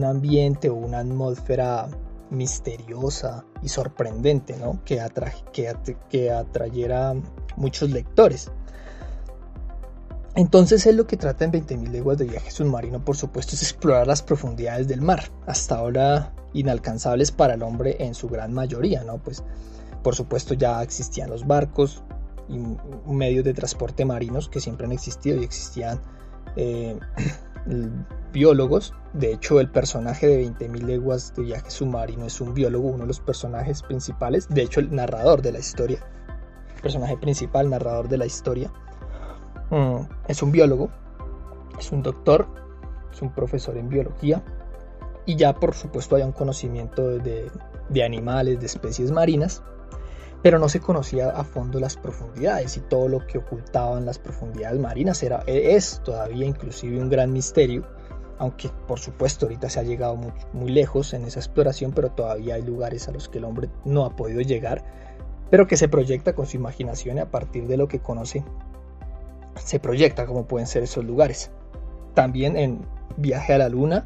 ambiente 0.06 0.70
o 0.70 0.76
una 0.76 1.00
atmósfera 1.00 1.90
misteriosa 2.34 3.46
y 3.62 3.70
sorprendente, 3.70 4.58
¿no? 4.58 4.84
Que, 4.84 5.02
que, 5.52 5.76
que 6.10 6.32
atrayera 6.32 7.14
muchos 7.56 7.92
lectores. 7.92 8.52
Entonces 10.36 10.86
él 10.88 10.98
lo 10.98 11.06
que 11.06 11.16
trata 11.16 11.46
en 11.46 11.52
20.000 11.52 11.90
leguas 11.90 12.18
de 12.18 12.26
viaje 12.26 12.50
submarino, 12.50 13.06
por 13.06 13.16
supuesto, 13.16 13.56
es 13.56 13.62
explorar 13.62 14.08
las 14.08 14.24
profundidades 14.24 14.88
del 14.88 15.02
mar, 15.02 15.30
hasta 15.46 15.76
ahora 15.76 16.34
inalcanzables 16.54 17.32
para 17.32 17.54
el 17.54 17.62
hombre 17.62 17.98
en 18.00 18.16
su 18.16 18.28
gran 18.28 18.52
mayoría, 18.52 19.04
¿no? 19.04 19.20
Pues 19.20 19.44
por 20.02 20.16
supuesto 20.16 20.56
ya 20.56 20.82
existían 20.82 21.30
los 21.30 21.46
barcos 21.46 22.04
y 22.50 22.58
medios 23.12 23.46
de 23.46 23.54
transporte 23.54 24.06
marinos 24.06 24.50
que 24.50 24.60
siempre 24.60 24.86
han 24.86 24.92
existido 24.92 25.40
y 25.40 25.44
existían 25.44 26.02
eh, 26.56 27.00
biólogos. 28.32 28.94
De 29.14 29.32
hecho, 29.32 29.60
el 29.60 29.70
personaje 29.70 30.28
de 30.28 30.44
20.000 30.44 30.82
leguas 30.82 31.34
de 31.36 31.44
viaje 31.44 31.70
submarino 31.70 32.26
es 32.26 32.42
un 32.42 32.54
biólogo, 32.54 32.90
uno 32.90 33.04
de 33.04 33.08
los 33.08 33.20
personajes 33.20 33.84
principales, 33.84 34.48
de 34.50 34.64
hecho 34.64 34.80
el 34.80 34.94
narrador 34.94 35.42
de 35.42 35.52
la 35.52 35.60
historia, 35.60 36.00
personaje 36.82 37.18
principal, 37.18 37.70
narrador 37.70 38.10
de 38.10 38.18
la 38.18 38.26
historia 38.26 38.72
Mm, 39.74 40.06
es 40.28 40.44
un 40.44 40.52
biólogo, 40.52 40.92
es 41.80 41.92
un 41.92 42.04
doctor, 42.04 42.48
es 43.12 43.24
un 43.24 43.34
profesor 43.34 43.76
en 43.76 43.90
biología. 43.90 44.44
Y 45.26 45.36
ya 45.36 45.56
por 45.56 45.74
supuesto 45.74 46.16
hay 46.16 46.22
un 46.22 46.32
conocimiento 46.32 47.18
de, 47.18 47.50
animales, 48.06 48.60
de 48.60 48.68
especies 48.68 49.12
marinas, 49.12 49.64
pero 50.44 50.60
no 50.60 50.68
se 50.68 50.82
conocía 50.82 51.30
a 51.30 51.46
fondo 51.46 51.80
las 51.80 51.96
profundidades 51.96 52.76
y 52.76 52.82
todo 52.82 53.08
lo 53.08 53.26
que 53.26 53.38
ocultaban 53.38 54.06
las 54.06 54.20
profundidades 54.20 54.78
marinas 54.78 55.24
era, 55.24 55.42
es 55.48 56.02
todavía 56.04 56.46
inclusive 56.46 57.02
un 57.02 57.10
gran 57.10 57.32
misterio, 57.32 57.88
aunque 58.40 58.70
por 58.86 59.00
supuesto 59.00 59.46
ahorita 59.46 59.70
se 59.70 59.80
ha 59.80 59.84
llegado 59.84 60.18
muy, 60.52 60.70
lejos 60.70 61.14
en 61.14 61.24
esa 61.24 61.40
exploración, 61.40 61.94
pero 61.94 62.12
todavía 62.12 62.56
hay 62.56 62.62
lugares 62.62 63.08
a 63.08 63.14
los 63.14 63.30
que 63.30 63.38
el 63.38 63.46
hombre 63.46 63.70
no 63.86 64.04
ha 64.04 64.18
podido 64.18 64.42
llegar, 64.42 64.84
pero 65.50 65.66
que 65.66 65.78
se 65.78 65.88
proyecta 65.88 66.36
con 66.36 66.46
su 66.46 66.58
imaginación 66.58 67.20
a 67.20 67.32
partir 67.32 67.68
de 67.68 67.78
lo 67.78 67.88
que 67.88 68.00
conoce 68.00 68.44
se 69.56 69.80
proyecta 69.80 70.26
cómo 70.26 70.46
pueden 70.46 70.68
ser 70.68 70.84
esos 70.84 71.06
lugares. 71.06 71.52
También 72.16 72.58
en 72.58 72.82
Viaje 73.16 73.54
a 73.54 73.60
la 73.60 73.70
Luna 73.70 74.06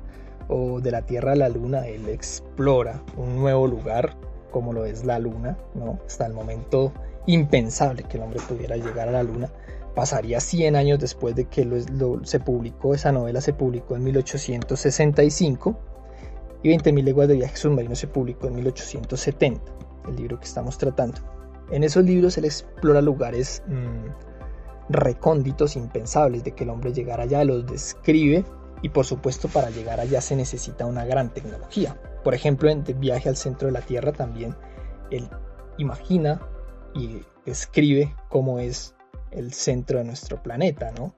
o 0.49 0.81
de 0.81 0.91
la 0.91 1.01
Tierra 1.01 1.31
a 1.31 1.35
la 1.35 1.49
Luna, 1.49 1.87
él 1.87 2.09
explora 2.09 3.01
un 3.15 3.37
nuevo 3.37 3.65
lugar 3.65 4.15
como 4.57 4.73
lo 4.73 4.85
es 4.85 5.05
la 5.05 5.19
Luna, 5.19 5.55
¿no? 5.75 5.99
Hasta 6.07 6.25
el 6.25 6.33
momento 6.33 6.91
impensable 7.27 8.01
que 8.01 8.17
el 8.17 8.23
hombre 8.23 8.39
pudiera 8.49 8.75
llegar 8.75 9.07
a 9.07 9.11
la 9.11 9.21
Luna. 9.21 9.51
Pasaría 9.93 10.39
100 10.39 10.75
años 10.75 10.97
después 10.97 11.35
de 11.35 11.45
que 11.45 11.85
se 12.23 12.39
publicó, 12.39 12.95
esa 12.95 13.11
novela 13.11 13.39
se 13.39 13.53
publicó 13.53 13.95
en 13.95 14.05
1865 14.05 15.77
y 16.63 16.69
20.000 16.71 17.03
leguas 17.03 17.27
de 17.27 17.35
viaje 17.35 17.55
submarino 17.55 17.93
se 17.93 18.07
publicó 18.07 18.47
en 18.47 18.55
1870, 18.55 19.61
el 20.07 20.15
libro 20.15 20.39
que 20.39 20.45
estamos 20.45 20.79
tratando. 20.79 21.19
En 21.69 21.83
esos 21.83 22.03
libros 22.03 22.35
él 22.39 22.45
explora 22.45 22.99
lugares 22.99 23.61
mm, 23.67 24.89
recónditos 24.89 25.75
impensables 25.75 26.43
de 26.43 26.53
que 26.53 26.63
el 26.63 26.71
hombre 26.71 26.93
llegara 26.93 27.25
allá, 27.25 27.43
los 27.43 27.67
describe 27.67 28.43
y 28.81 28.89
por 28.89 29.05
supuesto 29.05 29.49
para 29.49 29.69
llegar 29.69 29.99
allá 29.99 30.19
se 30.19 30.35
necesita 30.35 30.87
una 30.87 31.05
gran 31.05 31.31
tecnología. 31.31 31.95
Por 32.27 32.33
ejemplo, 32.33 32.69
en 32.69 32.83
Viaje 32.99 33.29
al 33.29 33.37
Centro 33.37 33.67
de 33.67 33.71
la 33.71 33.79
Tierra 33.79 34.11
también 34.11 34.53
él 35.11 35.29
imagina 35.77 36.41
y 36.93 37.21
describe 37.45 38.13
cómo 38.27 38.59
es 38.59 38.93
el 39.31 39.53
centro 39.53 39.99
de 39.99 40.03
nuestro 40.03 40.43
planeta, 40.43 40.91
¿no? 40.91 41.15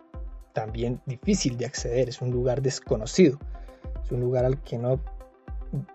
También 0.54 1.02
difícil 1.08 1.58
de 1.58 1.65
acceder, 1.65 2.10
es 2.10 2.22
un 2.22 2.30
lugar 2.30 2.62
desconocido, 2.62 3.39
es 4.04 4.12
un 4.12 4.19
lugar 4.19 4.45
al 4.45 4.62
que 4.62 4.78
no, 4.78 5.00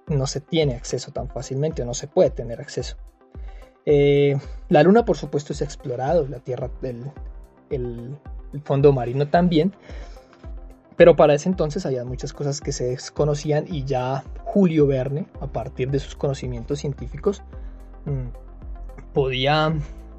no 0.09 0.27
se 0.27 0.41
tiene 0.41 0.75
acceso 0.75 1.13
tan 1.13 1.29
fácilmente 1.29 1.83
o 1.83 1.85
no 1.87 1.95
se 1.95 2.09
puede 2.09 2.31
tener 2.31 2.61
acceso. 2.61 2.97
Eh, 3.87 4.37
la 4.69 4.83
Luna, 4.83 5.05
por 5.05 5.17
supuesto, 5.17 5.53
es 5.53 5.63
explorado, 5.63 6.27
la 6.27 6.41
Tierra, 6.41 6.73
del 6.83 7.13
el, 7.71 8.19
fondo 8.65 8.93
marino 8.93 9.29
también. 9.29 9.77
Pero 10.97 11.17
para 11.17 11.35
ese 11.35 11.49
entonces 11.49 11.87
había 11.87 12.05
muchas 12.05 12.33
cosas 12.33 12.61
que 12.61 12.73
se 12.73 12.85
desconocían 12.85 13.65
y 13.69 13.85
ya 13.85 14.25
Julio 14.45 14.87
Verne, 14.87 15.27
a 15.41 15.49
partir 15.49 15.91
de 15.91 15.99
sus 15.99 16.15
conocimientos 16.15 16.79
científicos, 16.79 17.43
mm, 18.05 18.29
podía, 19.13 19.75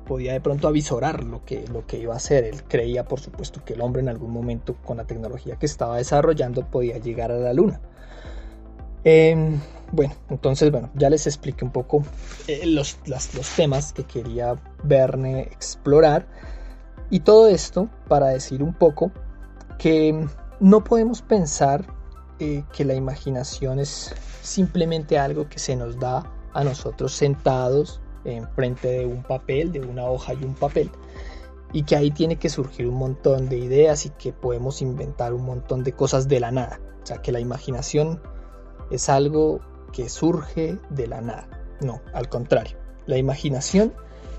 podía 0.05 0.33
de 0.33 0.41
pronto 0.41 0.67
avisorar 0.67 1.23
lo 1.23 1.45
que, 1.45 1.65
lo 1.67 1.85
que 1.85 1.97
iba 1.97 2.13
a 2.13 2.17
hacer. 2.17 2.43
Él 2.43 2.63
creía, 2.63 3.05
por 3.05 3.21
supuesto, 3.21 3.63
que 3.63 3.73
el 3.73 3.81
hombre 3.81 4.01
en 4.01 4.09
algún 4.09 4.31
momento, 4.31 4.75
con 4.83 4.97
la 4.97 5.05
tecnología 5.05 5.55
que 5.55 5.65
estaba 5.65 5.97
desarrollando, 5.97 6.69
podía 6.69 6.97
llegar 6.97 7.31
a 7.31 7.37
la 7.37 7.53
luna. 7.53 7.79
Em, 9.05 9.59
bueno, 9.93 10.13
entonces, 10.29 10.71
bueno, 10.71 10.89
ya 10.95 11.09
les 11.09 11.25
expliqué 11.27 11.63
un 11.63 11.71
poco 11.71 12.03
eh, 12.47 12.65
los, 12.65 12.97
los 13.05 13.55
temas 13.55 13.93
que 13.93 14.03
quería 14.03 14.55
Verne 14.83 15.41
explorar. 15.41 16.27
Y 17.09 17.21
todo 17.21 17.47
esto 17.47 17.87
para 18.09 18.29
decir 18.29 18.63
un 18.63 18.73
poco 18.73 19.11
que 19.77 20.27
no 20.65 20.83
podemos 20.83 21.21
pensar 21.21 21.85
eh, 22.39 22.63
que 22.73 22.85
la 22.85 22.95
imaginación 22.95 23.77
es 23.77 24.15
simplemente 24.41 25.19
algo 25.19 25.47
que 25.47 25.59
se 25.59 25.75
nos 25.75 25.99
da 25.99 26.23
a 26.53 26.63
nosotros 26.63 27.13
sentados 27.13 28.01
enfrente 28.23 28.87
de 28.87 29.05
un 29.05 29.21
papel, 29.21 29.71
de 29.71 29.81
una 29.81 30.05
hoja 30.05 30.33
y 30.33 30.43
un 30.43 30.55
papel, 30.55 30.89
y 31.71 31.83
que 31.83 31.95
ahí 31.95 32.09
tiene 32.09 32.37
que 32.37 32.49
surgir 32.49 32.87
un 32.87 32.95
montón 32.95 33.47
de 33.47 33.59
ideas 33.59 34.07
y 34.07 34.09
que 34.09 34.33
podemos 34.33 34.81
inventar 34.81 35.35
un 35.35 35.45
montón 35.45 35.83
de 35.83 35.91
cosas 35.91 36.27
de 36.27 36.39
la 36.39 36.49
nada. 36.49 36.79
O 37.03 37.05
sea, 37.05 37.21
que 37.21 37.31
la 37.31 37.39
imaginación 37.39 38.19
es 38.89 39.07
algo 39.07 39.59
que 39.93 40.09
surge 40.09 40.79
de 40.89 41.05
la 41.05 41.21
nada. 41.21 41.47
No, 41.79 42.01
al 42.11 42.27
contrario. 42.27 42.75
La 43.05 43.19
imaginación, 43.19 43.93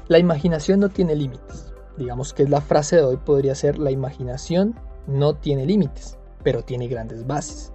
la 0.09 0.19
imaginación 0.19 0.81
no 0.81 0.89
tiene 0.89 1.15
límites. 1.15 1.73
Digamos 1.97 2.35
que 2.35 2.49
la 2.49 2.61
frase 2.61 2.97
de 2.97 3.05
hoy 3.05 3.17
podría 3.17 3.55
ser 3.55 3.79
la 3.79 3.93
imaginación 3.93 4.75
no 5.07 5.35
tiene 5.35 5.67
límites, 5.67 6.19
pero 6.43 6.63
tiene 6.63 6.89
grandes 6.89 7.27
bases. 7.27 7.73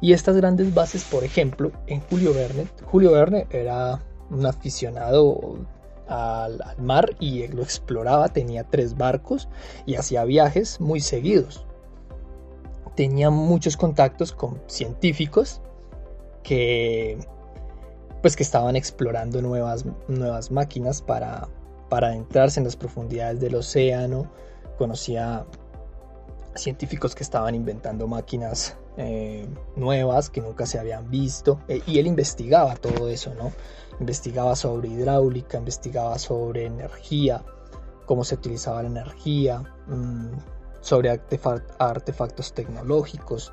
Y 0.00 0.12
estas 0.12 0.36
grandes 0.36 0.72
bases, 0.74 1.04
por 1.04 1.24
ejemplo, 1.24 1.72
en 1.86 2.00
Julio 2.02 2.32
Verne, 2.32 2.68
Julio 2.84 3.12
Verne 3.12 3.46
era 3.50 4.00
un 4.30 4.46
aficionado 4.46 5.58
al, 6.06 6.60
mar 6.78 7.16
y 7.18 7.46
lo 7.48 7.62
exploraba, 7.62 8.28
tenía 8.28 8.64
tres 8.64 8.96
barcos 8.96 9.48
y 9.86 9.96
hacía 9.96 10.24
viajes 10.24 10.80
muy 10.80 11.00
seguidos. 11.00 11.66
Tenía 12.94 13.30
muchos 13.30 13.76
contactos 13.76 14.32
con 14.32 14.60
científicos 14.66 15.60
que 16.42 17.18
pues 18.22 18.34
que 18.34 18.42
estaban 18.42 18.74
explorando 18.74 19.40
nuevas, 19.42 19.84
nuevas 20.08 20.50
máquinas 20.50 21.02
para, 21.02 21.48
para 21.88 22.08
adentrarse 22.08 22.58
en 22.58 22.64
las 22.64 22.74
profundidades 22.74 23.38
del 23.40 23.54
océano, 23.54 24.28
conocía 24.76 25.46
científicos 26.60 27.14
que 27.14 27.22
estaban 27.22 27.54
inventando 27.54 28.06
máquinas 28.06 28.76
eh, 28.96 29.46
nuevas 29.76 30.30
que 30.30 30.40
nunca 30.40 30.66
se 30.66 30.78
habían 30.78 31.10
visto 31.10 31.60
eh, 31.68 31.82
y 31.86 31.98
él 31.98 32.06
investigaba 32.06 32.74
todo 32.76 33.08
eso, 33.08 33.34
¿no? 33.34 33.52
Investigaba 34.00 34.56
sobre 34.56 34.88
hidráulica, 34.88 35.58
investigaba 35.58 36.18
sobre 36.18 36.66
energía, 36.66 37.44
cómo 38.06 38.24
se 38.24 38.34
utilizaba 38.34 38.82
la 38.82 38.88
energía, 38.88 39.62
mm, 39.86 40.32
sobre 40.80 41.20
artefactos 41.78 42.54
tecnológicos, 42.54 43.52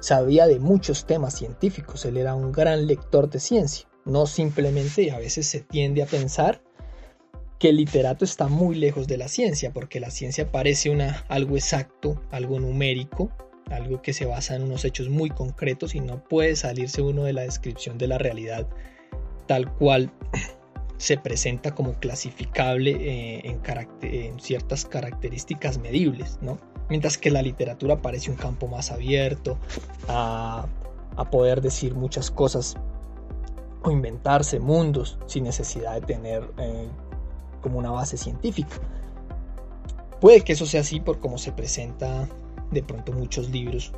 sabía 0.00 0.46
de 0.46 0.60
muchos 0.60 1.06
temas 1.06 1.34
científicos, 1.34 2.04
él 2.04 2.16
era 2.16 2.34
un 2.34 2.52
gran 2.52 2.86
lector 2.86 3.30
de 3.30 3.40
ciencia, 3.40 3.88
no 4.04 4.26
simplemente 4.26 5.02
y 5.02 5.10
a 5.10 5.18
veces 5.18 5.46
se 5.46 5.60
tiende 5.60 6.02
a 6.02 6.06
pensar 6.06 6.62
que 7.64 7.70
el 7.70 7.76
literato 7.76 8.26
está 8.26 8.46
muy 8.48 8.74
lejos 8.74 9.06
de 9.06 9.16
la 9.16 9.26
ciencia, 9.26 9.72
porque 9.72 9.98
la 9.98 10.10
ciencia 10.10 10.52
parece 10.52 10.90
una, 10.90 11.24
algo 11.28 11.56
exacto, 11.56 12.20
algo 12.30 12.60
numérico, 12.60 13.30
algo 13.70 14.02
que 14.02 14.12
se 14.12 14.26
basa 14.26 14.54
en 14.54 14.64
unos 14.64 14.84
hechos 14.84 15.08
muy 15.08 15.30
concretos 15.30 15.94
y 15.94 16.00
no 16.00 16.22
puede 16.22 16.56
salirse 16.56 17.00
uno 17.00 17.24
de 17.24 17.32
la 17.32 17.40
descripción 17.40 17.96
de 17.96 18.06
la 18.06 18.18
realidad 18.18 18.68
tal 19.46 19.72
cual 19.76 20.12
se 20.98 21.16
presenta 21.16 21.74
como 21.74 21.94
clasificable 21.94 22.98
eh, 23.00 23.58
en, 24.02 24.40
ciertas 24.40 24.84
características 24.84 25.78
medibles, 25.78 26.38
¿no? 26.42 26.58
mientras 26.90 27.16
que 27.16 27.30
la 27.30 27.40
literatura 27.40 28.02
parece 28.02 28.30
un 28.30 28.36
campo 28.36 28.68
más 28.68 28.92
abierto 28.92 29.58
a, 30.06 30.68
poder 31.30 31.62
decir 31.62 31.94
muchas 31.94 32.30
cosas 32.30 32.74
o 33.82 33.90
inventarse 33.90 34.60
mundos 34.60 35.18
sin 35.24 35.44
necesidad 35.44 35.94
de 35.94 36.00
tener 36.02 36.50
eh, 36.58 36.88
como 37.64 37.78
una 37.78 37.90
base 37.90 38.18
científica. 38.18 38.76
Puede 40.20 40.42
que 40.42 40.52
eso 40.52 40.66
sea 40.66 40.82
así 40.82 41.00
por 41.00 41.18
cómo 41.18 41.38
se 41.38 41.50
presenta 41.50 42.28
de 42.70 42.82
pronto 42.82 43.10
muchos 43.12 43.48
libros, 43.48 43.92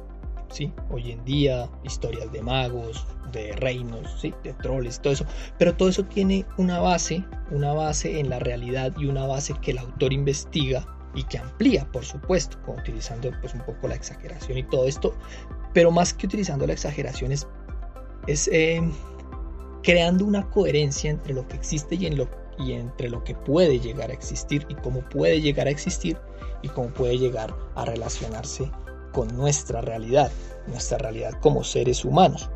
¿sí? 0.52 0.72
Hoy 0.88 1.10
en 1.10 1.24
día, 1.24 1.68
historias 1.82 2.30
de 2.30 2.42
magos, 2.42 3.04
de 3.32 3.50
reinos, 3.56 4.20
¿sí? 4.20 4.32
De 4.44 4.52
troles, 4.52 5.00
todo 5.00 5.14
eso. 5.14 5.26
Pero 5.58 5.74
todo 5.74 5.88
eso 5.88 6.04
tiene 6.04 6.46
una 6.58 6.78
base, 6.78 7.24
una 7.50 7.72
base 7.72 8.20
en 8.20 8.30
la 8.30 8.38
realidad 8.38 8.92
y 8.96 9.06
una 9.06 9.26
base 9.26 9.52
que 9.60 9.72
el 9.72 9.78
autor 9.78 10.12
investiga 10.12 10.86
y 11.16 11.24
que 11.24 11.38
amplía, 11.38 11.90
por 11.90 12.04
supuesto, 12.04 12.58
utilizando 12.68 13.32
pues 13.40 13.52
un 13.52 13.62
poco 13.62 13.88
la 13.88 13.96
exageración 13.96 14.58
y 14.58 14.62
todo 14.62 14.86
esto. 14.86 15.12
Pero 15.74 15.90
más 15.90 16.14
que 16.14 16.26
utilizando 16.26 16.68
la 16.68 16.72
exageración 16.72 17.32
es, 17.32 17.48
es 18.28 18.48
eh, 18.52 18.80
creando 19.82 20.24
una 20.24 20.48
coherencia 20.50 21.10
entre 21.10 21.34
lo 21.34 21.48
que 21.48 21.56
existe 21.56 21.96
y 21.96 22.06
en 22.06 22.16
lo 22.16 22.45
y 22.58 22.72
entre 22.72 23.08
lo 23.08 23.22
que 23.24 23.34
puede 23.34 23.80
llegar 23.80 24.10
a 24.10 24.14
existir 24.14 24.66
y 24.68 24.74
cómo 24.74 25.00
puede 25.00 25.40
llegar 25.40 25.66
a 25.66 25.70
existir 25.70 26.16
y 26.62 26.68
cómo 26.68 26.88
puede 26.88 27.18
llegar 27.18 27.54
a 27.74 27.84
relacionarse 27.84 28.70
con 29.12 29.28
nuestra 29.36 29.80
realidad, 29.80 30.30
nuestra 30.66 30.98
realidad 30.98 31.32
como 31.40 31.64
seres 31.64 32.04
humanos. 32.04 32.50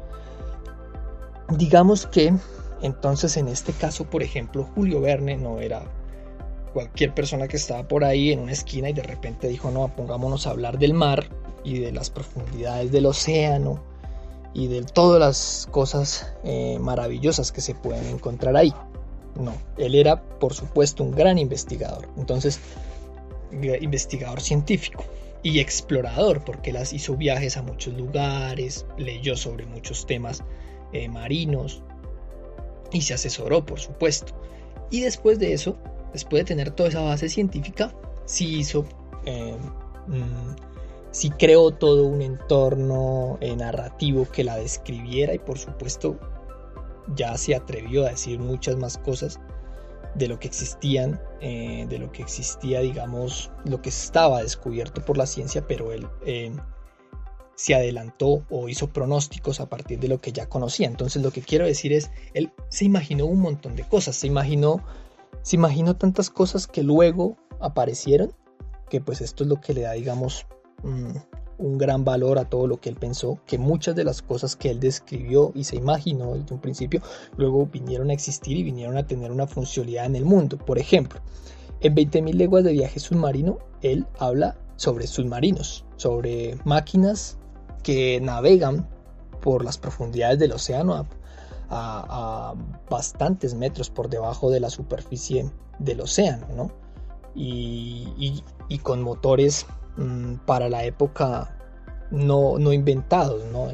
Digamos 1.51 2.07
que 2.07 2.33
entonces 2.83 3.37
en 3.37 3.49
este 3.49 3.73
caso, 3.73 4.05
por 4.05 4.23
ejemplo, 4.23 4.65
Julio 4.75 5.01
Verne 5.01 5.37
no 5.37 5.61
era 5.61 5.83
cualquier 6.73 7.15
persona 7.15 7.49
que 7.49 7.57
estaba 7.57 7.87
por 7.87 8.05
ahí 8.05 8.33
en 8.33 8.41
una 8.41 8.53
esquina 8.53 8.89
y 8.91 8.93
de 8.93 9.03
repente 9.03 9.49
dijo, 9.49 9.71
no, 9.71 9.89
pongámonos 9.95 10.47
a 10.47 10.51
hablar 10.51 10.79
del 10.79 10.95
mar 10.95 11.29
y 11.65 11.79
de 11.79 11.93
las 11.93 12.11
profundidades 12.11 12.93
del 12.93 13.07
océano 13.07 13.83
y 14.55 14.69
de 14.69 14.83
todas 14.83 15.21
las 15.21 15.69
cosas 15.71 16.33
eh, 16.45 16.79
maravillosas 16.81 17.53
que 17.53 17.61
se 17.61 17.75
pueden 17.75 18.07
encontrar 18.07 18.57
ahí. 18.57 18.73
No, 19.37 19.55
él 19.79 19.95
era 19.95 20.23
por 20.23 20.55
supuesto 20.55 21.05
un 21.05 21.13
gran 21.13 21.39
investigador, 21.39 22.09
entonces 22.17 22.61
investigador 23.53 24.41
científico 24.41 25.05
y 25.43 25.61
explorador, 25.61 26.45
porque 26.45 26.73
las 26.73 26.93
hizo 26.93 27.17
viajes 27.17 27.57
a 27.57 27.63
muchos 27.63 27.95
lugares, 27.95 28.87
leyó 28.99 29.37
sobre 29.37 29.67
muchos 29.67 30.07
temas 30.07 30.43
eh, 30.93 31.09
marinos 31.09 31.83
y 32.93 33.03
se 33.03 33.15
asesoró, 33.15 33.65
por 33.65 33.81
supuesto. 33.81 34.35
Y 34.91 35.01
después 35.01 35.39
de 35.39 35.53
eso, 35.53 35.77
después 36.13 36.43
de 36.43 36.49
tener 36.49 36.71
toda 36.73 36.89
esa 36.91 37.01
base 37.03 37.29
científica, 37.29 37.95
sí 38.27 38.59
hizo, 38.59 38.85
eh, 39.25 39.57
mm, 40.09 40.57
sí 41.11 41.31
creó 41.31 41.71
todo 41.71 42.07
un 42.07 42.21
entorno 42.21 43.39
eh, 43.41 43.57
narrativo 43.57 44.27
que 44.31 44.45
la 44.45 44.57
describiera 44.57 45.35
y 45.35 45.39
por 45.39 45.59
supuesto 45.59 46.19
ya 47.15 47.37
se 47.37 47.55
atrevió 47.55 48.07
a 48.07 48.11
decir 48.11 48.39
muchas 48.39 48.77
más 48.77 48.99
cosas 48.99 49.41
de 50.15 50.29
lo 50.29 50.39
que 50.39 50.49
existían, 50.49 51.21
eh, 51.41 51.87
de 51.89 51.99
lo 51.99 52.11
que 52.11 52.23
existía, 52.23 52.81
digamos, 52.81 53.51
lo 53.65 53.81
que 53.81 53.91
estaba 53.91 54.43
descubierto 54.43 55.05
por 55.05 55.17
la 55.17 55.27
ciencia, 55.27 55.67
pero 55.67 55.93
él 55.93 56.07
eh, 56.27 56.53
se 57.55 57.75
adelantó 57.75 58.45
o 58.51 58.69
hizo 58.69 58.89
pronósticos 58.89 59.61
a 59.61 59.69
partir 59.69 60.01
de 60.01 60.09
lo 60.09 60.21
que 60.21 60.33
ya 60.33 60.49
conocía. 60.49 60.89
Entonces 60.89 61.23
lo 61.23 61.31
que 61.31 61.43
quiero 61.43 61.67
decir 61.67 61.93
es, 61.93 62.11
él 62.35 62.53
se 62.69 62.87
imaginó 62.87 63.27
un 63.27 63.41
montón 63.41 63.77
de 63.77 63.85
cosas, 63.85 64.17
se 64.17 64.27
imaginó, 64.27 64.83
se 65.43 65.57
imaginó 65.57 65.95
tantas 65.97 66.31
cosas 66.31 66.67
que 66.67 66.83
luego 66.83 67.37
aparecieron, 67.61 68.33
que 68.89 69.01
pues 69.01 69.21
esto 69.21 69.45
es 69.45 69.51
lo 69.51 69.61
que 69.61 69.75
le 69.75 69.83
da, 69.83 69.93
digamos, 69.93 70.47
mm, 70.83 71.17
un 71.61 71.77
gran 71.77 72.05
valor 72.05 72.39
a 72.39 72.47
todo 72.47 72.67
lo 72.67 72.81
que 72.81 72.89
él 72.89 72.97
pensó, 72.97 73.39
que 73.47 73.59
muchas 73.59 73.95
de 73.95 74.05
las 74.05 74.23
cosas 74.23 74.57
que 74.57 74.71
él 74.71 74.81
describió 74.81 75.53
y 75.55 75.65
se 75.65 75.77
imaginó 75.77 76.35
desde 76.35 76.55
un 76.55 76.61
principio, 76.61 77.03
luego 77.37 77.67
vinieron 77.67 78.11
a 78.11 78.15
existir 78.15 78.57
y 78.57 78.63
vinieron 78.63 78.97
a 78.97 79.07
tener 79.07 79.31
una 79.31 79.47
funcionalidad 79.47 80.07
en 80.07 80.17
el 80.17 80.25
mundo. 80.25 80.57
Por 80.57 80.79
ejemplo, 80.79 81.21
en 81.81 81.95
20.000 81.95 82.33
leguas 82.35 82.65
de 82.65 82.73
viaje 82.73 82.99
submarino, 82.99 83.59
él 83.83 84.07
habla 84.19 84.57
sobre 84.77 85.07
submarinos, 85.07 85.85
sobre 85.97 86.59
máquinas 86.65 87.37
que 87.83 88.21
navegan 88.21 88.89
por 89.43 89.63
las 89.63 89.77
profundidades 89.77 90.39
del 90.39 90.53
océano 90.53 91.07
a, 91.69 92.55
bastantes 92.91 93.55
metros 93.55 93.91
por 93.91 94.09
debajo 94.09 94.51
de 94.51 94.59
la 94.59 94.71
superficie 94.71 95.49
del 95.79 96.01
océano, 96.01 96.47
¿no? 96.57 96.73
y, 97.33 98.43
y 98.69 98.79
con 98.79 99.03
motores 99.03 99.67
Mm, 99.97 100.37
para 100.47 100.69
la 100.69 100.85
época 100.85 101.57
no, 102.11 102.59
no 102.59 102.73
inventados. 102.73 103.45
¿no? 103.53 103.69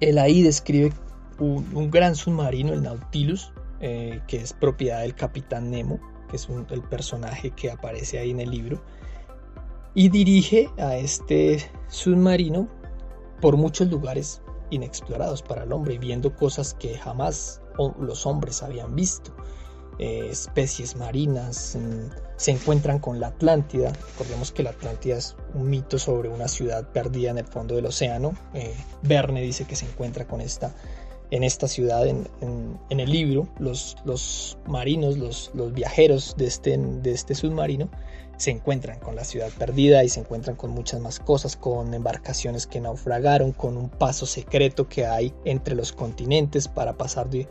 Él, 0.00 0.18
ahí 0.18 0.42
describe 0.42 0.92
un, 1.38 1.90
gran 1.90 2.14
submarino, 2.14 2.72
el 2.72 2.82
Nautilus, 2.82 3.52
eh, 3.80 4.20
que 4.26 4.38
es 4.38 4.52
propiedad 4.52 5.00
del 5.00 5.14
capitán 5.14 5.70
Nemo, 5.70 5.98
que 6.28 6.36
es 6.36 6.48
el 6.70 6.82
personaje 6.82 7.50
que 7.50 7.70
aparece 7.70 8.18
ahí 8.18 8.30
en 8.30 8.40
el 8.40 8.50
libro, 8.50 8.82
y 9.94 10.08
dirige 10.08 10.70
a 10.78 10.96
este 10.96 11.70
submarino 11.88 12.68
por 13.40 13.56
muchos 13.56 13.90
lugares 13.90 14.42
inexplorados 14.70 15.42
para 15.42 15.64
el 15.64 15.72
hombre, 15.72 15.98
viendo 15.98 16.34
cosas 16.36 16.74
que 16.74 16.96
jamás 16.96 17.60
los 17.98 18.26
hombres 18.26 18.62
habían 18.62 18.94
visto. 18.94 19.34
Eh, 20.02 20.28
especies 20.30 20.96
marinas, 20.96 21.76
mm, 21.78 22.10
se 22.36 22.52
encuentran 22.52 23.00
con 23.00 23.20
la 23.20 23.26
Atlántida. 23.26 23.92
Recordemos 24.12 24.50
que 24.50 24.62
la 24.62 24.70
Atlántida 24.70 25.18
es 25.18 25.36
un 25.52 25.68
mito 25.68 25.98
sobre 25.98 26.30
una 26.30 26.48
ciudad 26.48 26.88
perdida 26.90 27.30
en 27.30 27.36
el 27.36 27.44
fondo 27.44 27.74
del 27.74 27.84
océano. 27.84 28.32
Eh, 28.54 28.74
Verne 29.02 29.42
dice 29.42 29.66
que 29.66 29.76
se 29.76 29.84
encuentra 29.84 30.26
con 30.26 30.40
esta, 30.40 30.74
en 31.30 31.44
esta 31.44 31.68
ciudad 31.68 32.06
en, 32.06 32.26
el 32.88 33.10
libro. 33.10 33.46
Los, 33.58 33.98
los 34.06 34.56
marinos, 34.66 35.18
los, 35.18 35.50
los, 35.52 35.74
viajeros 35.74 36.34
de 36.38 36.46
este, 36.46 36.78
de 36.78 37.12
este 37.12 37.34
submarino 37.34 37.90
se 38.38 38.52
encuentran 38.52 39.00
con 39.00 39.16
la 39.16 39.24
ciudad 39.24 39.50
perdida 39.58 40.02
y 40.02 40.08
se 40.08 40.20
encuentran 40.20 40.56
con 40.56 40.70
muchas 40.70 40.98
más 41.00 41.20
cosas, 41.20 41.56
con 41.56 41.92
embarcaciones 41.92 42.66
que 42.66 42.80
naufragaron, 42.80 43.52
con 43.52 43.76
un 43.76 43.90
paso 43.90 44.24
secreto 44.24 44.88
que 44.88 45.04
hay 45.04 45.34
entre 45.44 45.74
los 45.74 45.92
continentes 45.92 46.68
para 46.68 46.94
pasar 46.94 47.28
de 47.28 47.46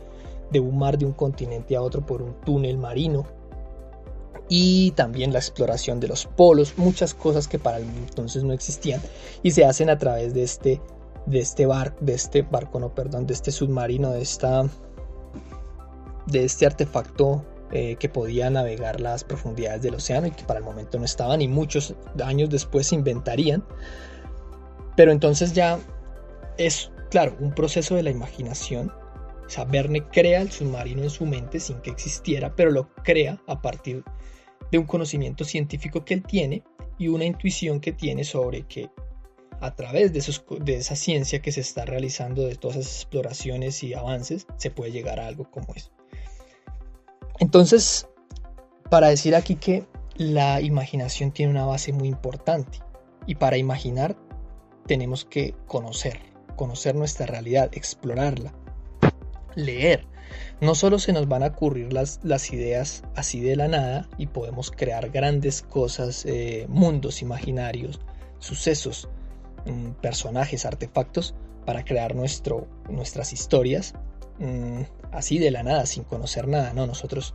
de 0.50 0.60
un 0.60 0.78
mar 0.78 0.98
de 0.98 1.06
un 1.06 1.12
continente 1.12 1.76
a 1.76 1.82
otro 1.82 2.04
por 2.04 2.22
un 2.22 2.34
túnel 2.40 2.78
marino 2.78 3.26
y 4.48 4.90
también 4.92 5.32
la 5.32 5.38
exploración 5.38 6.00
de 6.00 6.08
los 6.08 6.26
polos, 6.26 6.74
muchas 6.76 7.14
cosas 7.14 7.46
que 7.46 7.58
para 7.58 7.78
entonces 7.78 8.42
no 8.42 8.52
existían 8.52 9.00
y 9.42 9.52
se 9.52 9.64
hacen 9.64 9.88
a 9.88 9.98
través 9.98 10.34
de 10.34 10.42
este 10.42 10.80
de 11.26 11.38
este 11.38 11.66
barco, 11.66 11.98
de 12.00 12.14
este 12.14 12.42
barco, 12.42 12.80
no, 12.80 12.94
perdón, 12.94 13.26
de 13.26 13.34
este 13.34 13.52
submarino, 13.52 14.10
de 14.10 14.22
esta 14.22 14.64
de 16.26 16.44
este 16.44 16.66
artefacto 16.66 17.44
eh, 17.72 17.94
que 17.96 18.08
podía 18.08 18.50
navegar 18.50 19.00
las 19.00 19.22
profundidades 19.22 19.82
del 19.82 19.94
océano 19.94 20.26
y 20.26 20.32
que 20.32 20.42
para 20.42 20.58
el 20.58 20.64
momento 20.64 20.98
no 20.98 21.04
estaban 21.04 21.40
y 21.40 21.46
muchos 21.46 21.94
años 22.24 22.50
después 22.50 22.88
se 22.88 22.96
inventarían. 22.96 23.64
Pero 24.96 25.12
entonces 25.12 25.52
ya 25.52 25.78
es, 26.58 26.90
claro, 27.10 27.36
un 27.38 27.52
proceso 27.52 27.94
de 27.94 28.02
la 28.02 28.10
imaginación 28.10 28.92
o 29.50 29.52
sea, 29.52 29.64
Verne 29.64 30.06
crea 30.06 30.42
el 30.42 30.52
submarino 30.52 31.02
en 31.02 31.10
su 31.10 31.26
mente 31.26 31.58
sin 31.58 31.80
que 31.80 31.90
existiera, 31.90 32.54
pero 32.54 32.70
lo 32.70 32.94
crea 33.02 33.42
a 33.48 33.60
partir 33.60 34.04
de 34.70 34.78
un 34.78 34.86
conocimiento 34.86 35.44
científico 35.44 36.04
que 36.04 36.14
él 36.14 36.22
tiene 36.22 36.62
y 36.98 37.08
una 37.08 37.24
intuición 37.24 37.80
que 37.80 37.90
tiene 37.90 38.22
sobre 38.22 38.62
que 38.68 38.90
a 39.60 39.74
través 39.74 40.12
de, 40.12 40.24
de 40.64 40.76
esa 40.76 40.94
ciencia 40.94 41.42
que 41.42 41.50
se 41.50 41.62
está 41.62 41.84
realizando, 41.84 42.46
de 42.46 42.54
todas 42.54 42.76
esas 42.76 42.94
exploraciones 42.94 43.82
y 43.82 43.92
avances, 43.92 44.46
se 44.56 44.70
puede 44.70 44.92
llegar 44.92 45.18
a 45.18 45.26
algo 45.26 45.50
como 45.50 45.74
eso. 45.74 45.90
Entonces, 47.40 48.06
para 48.88 49.08
decir 49.08 49.34
aquí 49.34 49.56
que 49.56 49.84
la 50.14 50.60
imaginación 50.60 51.32
tiene 51.32 51.50
una 51.50 51.66
base 51.66 51.92
muy 51.92 52.06
importante 52.06 52.78
y 53.26 53.34
para 53.34 53.56
imaginar 53.56 54.16
tenemos 54.86 55.24
que 55.24 55.56
conocer, 55.66 56.20
conocer 56.54 56.94
nuestra 56.94 57.26
realidad, 57.26 57.68
explorarla, 57.72 58.54
leer. 59.54 60.06
No 60.60 60.74
solo 60.74 60.98
se 60.98 61.12
nos 61.12 61.26
van 61.28 61.42
a 61.42 61.48
ocurrir 61.48 61.92
las, 61.92 62.20
las 62.22 62.52
ideas 62.52 63.02
así 63.16 63.40
de 63.40 63.56
la 63.56 63.68
nada 63.68 64.08
y 64.18 64.26
podemos 64.26 64.70
crear 64.70 65.10
grandes 65.10 65.62
cosas, 65.62 66.24
eh, 66.26 66.66
mundos 66.68 67.22
imaginarios, 67.22 68.00
sucesos, 68.38 69.08
mm, 69.66 69.92
personajes, 70.02 70.66
artefactos 70.66 71.34
para 71.66 71.84
crear 71.84 72.14
nuestro, 72.14 72.68
nuestras 72.88 73.32
historias 73.32 73.94
mm, 74.38 74.82
así 75.12 75.38
de 75.38 75.50
la 75.50 75.62
nada, 75.62 75.86
sin 75.86 76.04
conocer 76.04 76.46
nada. 76.46 76.72
No, 76.72 76.86
nosotros 76.86 77.34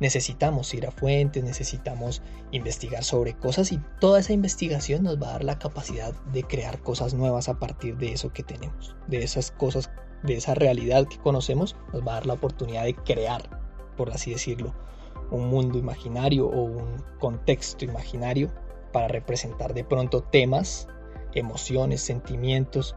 necesitamos 0.00 0.74
ir 0.74 0.86
a 0.86 0.90
fuentes, 0.90 1.44
necesitamos 1.44 2.22
investigar 2.50 3.04
sobre 3.04 3.34
cosas 3.34 3.70
y 3.70 3.80
toda 4.00 4.18
esa 4.20 4.32
investigación 4.32 5.04
nos 5.04 5.22
va 5.22 5.28
a 5.28 5.32
dar 5.32 5.44
la 5.44 5.58
capacidad 5.58 6.12
de 6.32 6.42
crear 6.42 6.80
cosas 6.80 7.14
nuevas 7.14 7.48
a 7.48 7.58
partir 7.58 7.96
de 7.96 8.12
eso 8.12 8.32
que 8.32 8.42
tenemos, 8.42 8.96
de 9.06 9.22
esas 9.22 9.52
cosas 9.52 9.90
de 10.22 10.36
esa 10.36 10.54
realidad 10.54 11.06
que 11.06 11.18
conocemos, 11.18 11.76
nos 11.92 12.06
va 12.06 12.12
a 12.12 12.14
dar 12.14 12.26
la 12.26 12.34
oportunidad 12.34 12.84
de 12.84 12.94
crear, 12.94 13.60
por 13.96 14.10
así 14.10 14.30
decirlo, 14.32 14.74
un 15.30 15.48
mundo 15.48 15.78
imaginario 15.78 16.46
o 16.46 16.62
un 16.62 17.02
contexto 17.18 17.84
imaginario 17.84 18.50
para 18.92 19.08
representar 19.08 19.74
de 19.74 19.84
pronto 19.84 20.22
temas, 20.22 20.88
emociones, 21.34 22.02
sentimientos 22.02 22.94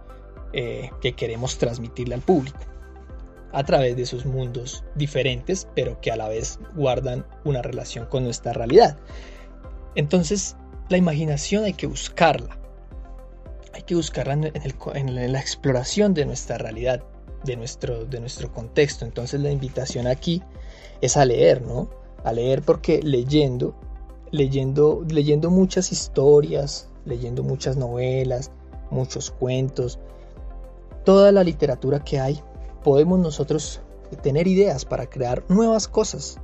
eh, 0.53 0.89
que 1.01 1.13
queremos 1.13 1.57
transmitirle 1.57 2.15
al 2.15 2.21
público 2.21 2.59
a 3.55 3.63
través 3.63 3.95
de 3.95 4.01
esos 4.01 4.25
mundos 4.25 4.83
diferentes, 4.95 5.67
pero 5.75 6.01
que 6.01 6.11
a 6.11 6.17
la 6.17 6.27
vez 6.27 6.59
guardan 6.75 7.25
una 7.45 7.61
relación 7.61 8.05
con 8.05 8.25
nuestra 8.25 8.51
realidad. 8.51 8.97
Entonces, 9.95 10.57
la 10.89 10.97
imaginación 10.97 11.63
hay 11.63 11.73
que 11.73 11.87
buscarla. 11.87 12.59
Hay 13.73 13.83
que 13.83 13.95
buscarla 13.95 14.33
en, 14.33 15.31
la 15.31 15.39
exploración 15.39 16.13
de 16.13 16.25
nuestra 16.25 16.57
realidad, 16.57 17.01
de 17.45 17.55
nuestro, 17.55 18.05
de 18.05 18.19
nuestro 18.19 18.51
contexto. 18.51 19.05
Entonces, 19.05 19.39
la 19.39 19.51
invitación 19.51 20.07
aquí 20.07 20.41
es 21.01 21.17
a 21.17 21.25
leer, 21.25 21.61
¿no? 21.61 21.89
A 22.23 22.33
leer 22.33 22.61
porque 22.61 23.01
leyendo, 23.01 23.75
leyendo, 24.31 25.03
leyendo 25.07 25.49
muchas 25.49 25.91
historias, 25.91 26.89
leyendo 27.05 27.43
muchas 27.43 27.77
novelas, 27.77 28.51
muchos 28.89 29.31
cuentos, 29.31 29.99
toda 31.03 31.31
la 31.31 31.43
literatura 31.43 32.03
que 32.03 32.19
hay 32.19 32.41
podemos 32.83 33.19
nosotros 33.19 33.81
tener 34.21 34.47
ideas 34.47 34.85
para 34.85 35.07
crear 35.07 35.43
nuevas 35.49 35.87
cosas. 35.87 36.37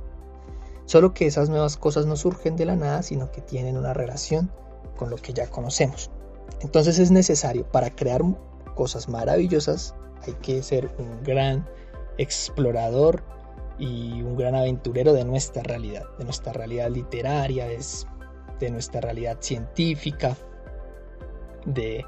Solo 0.86 1.14
que 1.14 1.26
esas 1.26 1.48
nuevas 1.48 1.76
cosas 1.76 2.06
no 2.06 2.16
surgen 2.16 2.56
de 2.56 2.66
la 2.66 2.76
nada, 2.76 3.02
sino 3.02 3.30
que 3.30 3.40
tienen 3.40 3.76
una 3.76 3.94
relación 3.94 4.50
con 4.96 5.10
lo 5.10 5.16
que 5.16 5.32
ya 5.32 5.48
conocemos. 5.48 6.10
Entonces 6.60 6.98
es 6.98 7.10
necesario 7.10 7.64
para 7.64 7.94
crear 7.94 8.22
cosas 8.74 9.08
maravillosas, 9.08 9.94
hay 10.26 10.34
que 10.34 10.62
ser 10.62 10.90
un 10.98 11.22
gran 11.22 11.68
explorador 12.18 13.22
y 13.78 14.22
un 14.22 14.36
gran 14.36 14.54
aventurero 14.54 15.12
de 15.12 15.24
nuestra 15.24 15.62
realidad, 15.62 16.04
de 16.18 16.24
nuestra 16.24 16.52
realidad 16.52 16.90
literaria, 16.90 17.66
de 17.66 18.70
nuestra 18.70 19.00
realidad 19.00 19.38
científica, 19.40 20.36
de, 21.66 22.04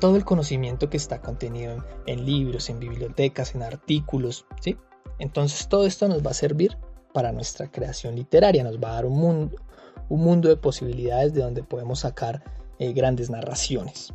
todo 0.00 0.16
el 0.16 0.24
conocimiento 0.24 0.88
que 0.88 0.96
está 0.96 1.20
contenido 1.20 1.84
en, 2.06 2.24
libros, 2.24 2.70
en 2.70 2.78
bibliotecas, 2.78 3.54
en 3.54 3.62
artículos, 3.62 4.46
¿sí? 4.60 4.76
Entonces 5.18 5.68
todo 5.68 5.86
esto 5.86 6.08
nos 6.08 6.24
va 6.24 6.30
a 6.30 6.34
servir 6.34 6.78
para 7.12 7.32
nuestra 7.32 7.70
creación 7.70 8.16
literaria, 8.16 8.64
nos 8.64 8.78
va 8.78 8.90
a 8.90 8.94
dar 8.94 9.06
un 9.06 9.18
mundo, 9.18 9.56
un 10.08 10.22
mundo 10.22 10.48
de 10.48 10.56
posibilidades 10.56 11.34
de 11.34 11.42
donde 11.42 11.62
podemos 11.62 12.00
sacar 12.00 12.42
eh, 12.78 12.92
grandes 12.92 13.28
narraciones. 13.28 14.12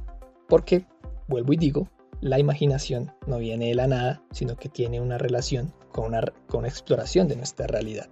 Porque, 0.47 0.85
vuelvo 1.27 1.53
y 1.53 1.57
digo, 1.57 1.87
la 2.21 2.39
imaginación 2.39 3.11
no 3.25 3.37
viene 3.37 3.67
de 3.67 3.75
la 3.75 3.87
nada, 3.87 4.21
sino 4.31 4.55
que 4.55 4.69
tiene 4.69 5.01
una 5.01 5.17
relación 5.17 5.73
con 5.91 6.05
una, 6.05 6.21
con 6.47 6.65
exploración 6.65 7.27
de 7.27 7.35
nuestra 7.35 7.67
realidad. 7.67 8.07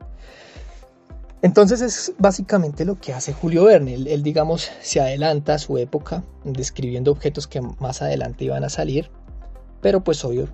Entonces 1.41 1.82
es 1.82 2.13
básicamente 2.18 2.86
lo 2.86 2.96
que 2.96 3.13
hace 3.13 3.34
Julio 3.34 3.65
Verne. 3.65 3.94
Él, 3.94 4.24
digamos, 4.24 4.72
se 4.82 5.00
adelanta 5.00 5.54
a 5.54 5.60
su 5.60 5.78
época 5.78 6.24
describiendo 6.44 7.12
objetos 7.12 7.48
que 7.48 7.62
más 7.62 8.02
adelante 8.02 8.46
iban 8.46 8.63
a 8.63 8.70
salir, 8.70 9.12
pero 9.82 10.04
pues 10.04 10.26
obvio, 10.26 10.48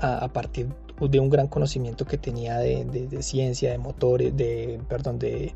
a, 0.00 0.32
partir 0.32 0.66
de 1.00 1.20
un 1.20 1.30
gran 1.30 1.46
conocimiento 1.46 2.04
que 2.04 2.18
tenía 2.18 2.58
de, 2.58 3.22
ciencia, 3.22 3.70
de 3.70 3.78
motores, 3.78 4.36
de, 4.36 4.80
perdón, 4.88 5.20
de, 5.20 5.54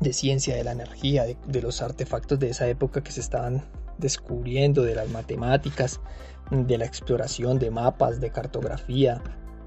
de 0.00 0.12
ciencia, 0.12 0.56
de 0.56 0.64
la 0.64 0.72
energía, 0.72 1.24
de, 1.24 1.62
los 1.62 1.82
artefactos 1.82 2.40
de 2.40 2.50
esa 2.50 2.66
época 2.66 3.04
que 3.04 3.12
se 3.12 3.20
estaban 3.20 3.62
descubriendo, 3.98 4.82
de 4.82 4.94
las 4.94 5.08
matemáticas, 5.10 6.00
de 6.50 6.78
la 6.78 6.84
exploración, 6.84 7.58
de 7.58 7.70
mapas, 7.70 8.20
de 8.20 8.30
cartografía, 8.30 9.22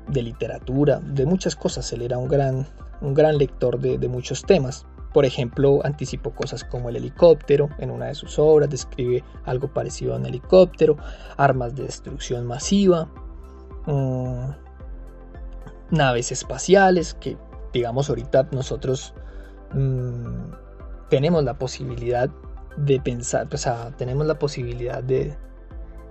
de 0.07 0.21
literatura, 0.21 0.99
de 0.99 1.25
muchas 1.25 1.55
cosas. 1.55 1.91
Él 1.93 2.01
era 2.01 2.17
un 2.17 2.27
gran 2.27 2.67
un 3.01 3.13
gran 3.13 3.37
lector 3.37 3.79
de, 3.79 4.07
muchos 4.07 4.43
temas. 4.43 4.85
Por 5.13 5.25
ejemplo, 5.25 5.79
anticipó 5.83 6.31
cosas 6.31 6.63
como 6.63 6.89
el 6.89 6.97
helicóptero 6.97 7.69
en 7.77 7.89
una 7.89 8.07
de 8.07 8.15
sus 8.15 8.37
obras, 8.37 8.69
describe 8.69 9.23
algo 9.45 9.73
parecido 9.73 10.13
a 10.13 10.17
un 10.17 10.25
helicóptero, 10.25 10.97
armas 11.37 11.75
de 11.75 11.83
destrucción 11.83 12.45
masiva, 12.45 13.07
mm, 13.85 14.49
naves 15.91 16.31
espaciales, 16.31 17.13
que 17.13 17.37
digamos 17.71 18.09
ahorita 18.09 18.49
nosotros 18.51 19.13
mm, 19.73 20.51
tenemos 21.09 21.43
la 21.43 21.57
posibilidad 21.57 22.29
de 22.77 22.99
pensar, 22.99 23.47
o 23.51 23.57
sea, 23.57 23.91
tenemos 23.97 24.25
la 24.25 24.37
posibilidad 24.37 25.03
de, 25.03 25.35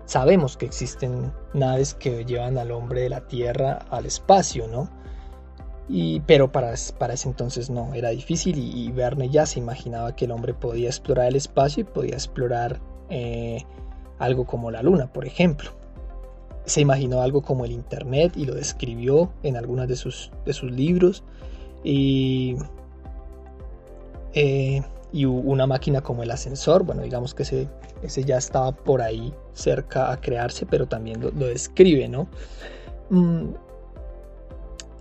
sabemos 0.07 0.57
que 0.57 0.67
existen 0.67 1.33
naves 1.53 1.95
que 1.95 2.25
llevan 2.25 2.59
al 2.59 2.71
hombre 2.71 3.03
de 3.03 3.09
la 3.11 3.27
Tierra 3.27 3.85
al 3.91 4.07
espacio, 4.07 4.67
¿no? 4.69 4.89
pero 6.27 6.51
para, 6.51 6.73
para, 6.99 7.13
ese 7.13 7.29
entonces 7.29 7.69
no, 7.69 7.93
era 7.93 8.09
difícil 8.09 8.57
y, 8.59 8.91
Verne 8.91 9.29
ya 9.29 9.45
se 9.45 9.59
imaginaba 9.59 10.17
que 10.17 10.25
el 10.25 10.31
hombre 10.31 10.55
podía 10.55 10.89
explorar 10.89 11.29
el 11.29 11.37
espacio 11.37 11.83
y 11.83 11.85
podía 11.85 12.15
explorar 12.15 12.81
eh, 13.11 13.65
algo 14.19 14.47
como 14.47 14.71
la 14.71 14.83
luna, 14.83 15.13
por 15.13 15.27
ejemplo. 15.27 15.71
Se 16.65 16.81
imaginó 16.81 17.21
algo 17.21 17.43
como 17.43 17.67
el 17.67 17.73
Internet 17.73 18.33
y 18.37 18.47
lo 18.47 18.55
describió 18.55 19.31
en 19.43 19.59
algunos 19.59 19.87
de 19.87 19.97
sus, 19.97 20.31
de 20.47 20.55
sus 20.55 20.71
libros. 20.71 21.23
Y, 21.83 22.57
eh, 24.33 24.83
y 25.15 25.25
una 25.25 25.67
máquina 25.67 26.03
como 26.03 26.23
el 26.23 26.31
ascensor, 26.31 26.83
bueno, 26.83 27.03
digamos 27.03 27.35
que 27.35 27.45
ese, 27.45 27.69
ese 28.03 28.25
ya 28.25 28.37
estaba 28.37 28.73
por 28.73 29.01
ahí 29.01 29.33
cerca 29.55 30.13
a 30.13 30.21
crearse, 30.21 30.67
pero 30.67 30.87
también 30.87 31.21
lo, 31.21 31.31
describe, 31.31 32.09
¿no? 32.09 32.29
Mm, 33.09 33.55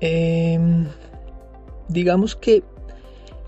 Em, 0.05 0.85
digamos 1.87 2.35
que 2.35 2.61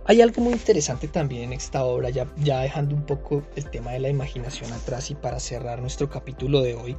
hay 0.05 0.21
algo 0.21 0.41
muy 0.41 0.53
interesante 0.53 1.09
también 1.09 1.43
en 1.43 1.53
esta 1.53 1.83
obra, 1.83 2.09
ya, 2.09 2.25
dejando 2.37 2.95
un 2.95 3.05
poco 3.05 3.43
el 3.57 3.69
tema 3.69 3.91
de 3.91 3.99
la 3.99 4.07
imaginación 4.07 4.71
atrás 4.71 5.11
y 5.11 5.15
para 5.15 5.41
cerrar 5.41 5.81
nuestro 5.81 6.09
capítulo 6.09 6.61
de 6.61 6.75
hoy, 6.75 6.95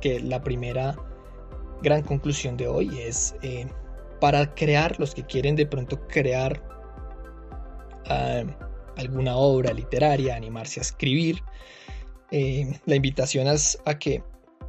que 0.00 0.18
la 0.20 0.42
primera 0.42 0.96
gran 1.82 2.00
conclusión 2.04 2.56
de 2.56 2.68
hoy 2.68 2.98
es 3.00 3.34
eh, 3.42 3.66
para 4.18 4.54
crear, 4.54 4.98
los 4.98 5.14
que 5.14 5.24
quieren 5.24 5.56
de 5.56 5.66
pronto 5.66 6.00
crear 6.08 6.62
ah, 8.08 8.44
alguna 8.96 9.36
obra 9.36 9.72
literaria, 9.72 10.36
animarse 10.36 10.80
a 10.80 10.82
escribir, 10.82 11.42
eh, 12.30 12.78
la 12.86 12.96
invitación 12.96 13.46
es 13.46 13.78
a 13.84 13.98
que 13.98 14.22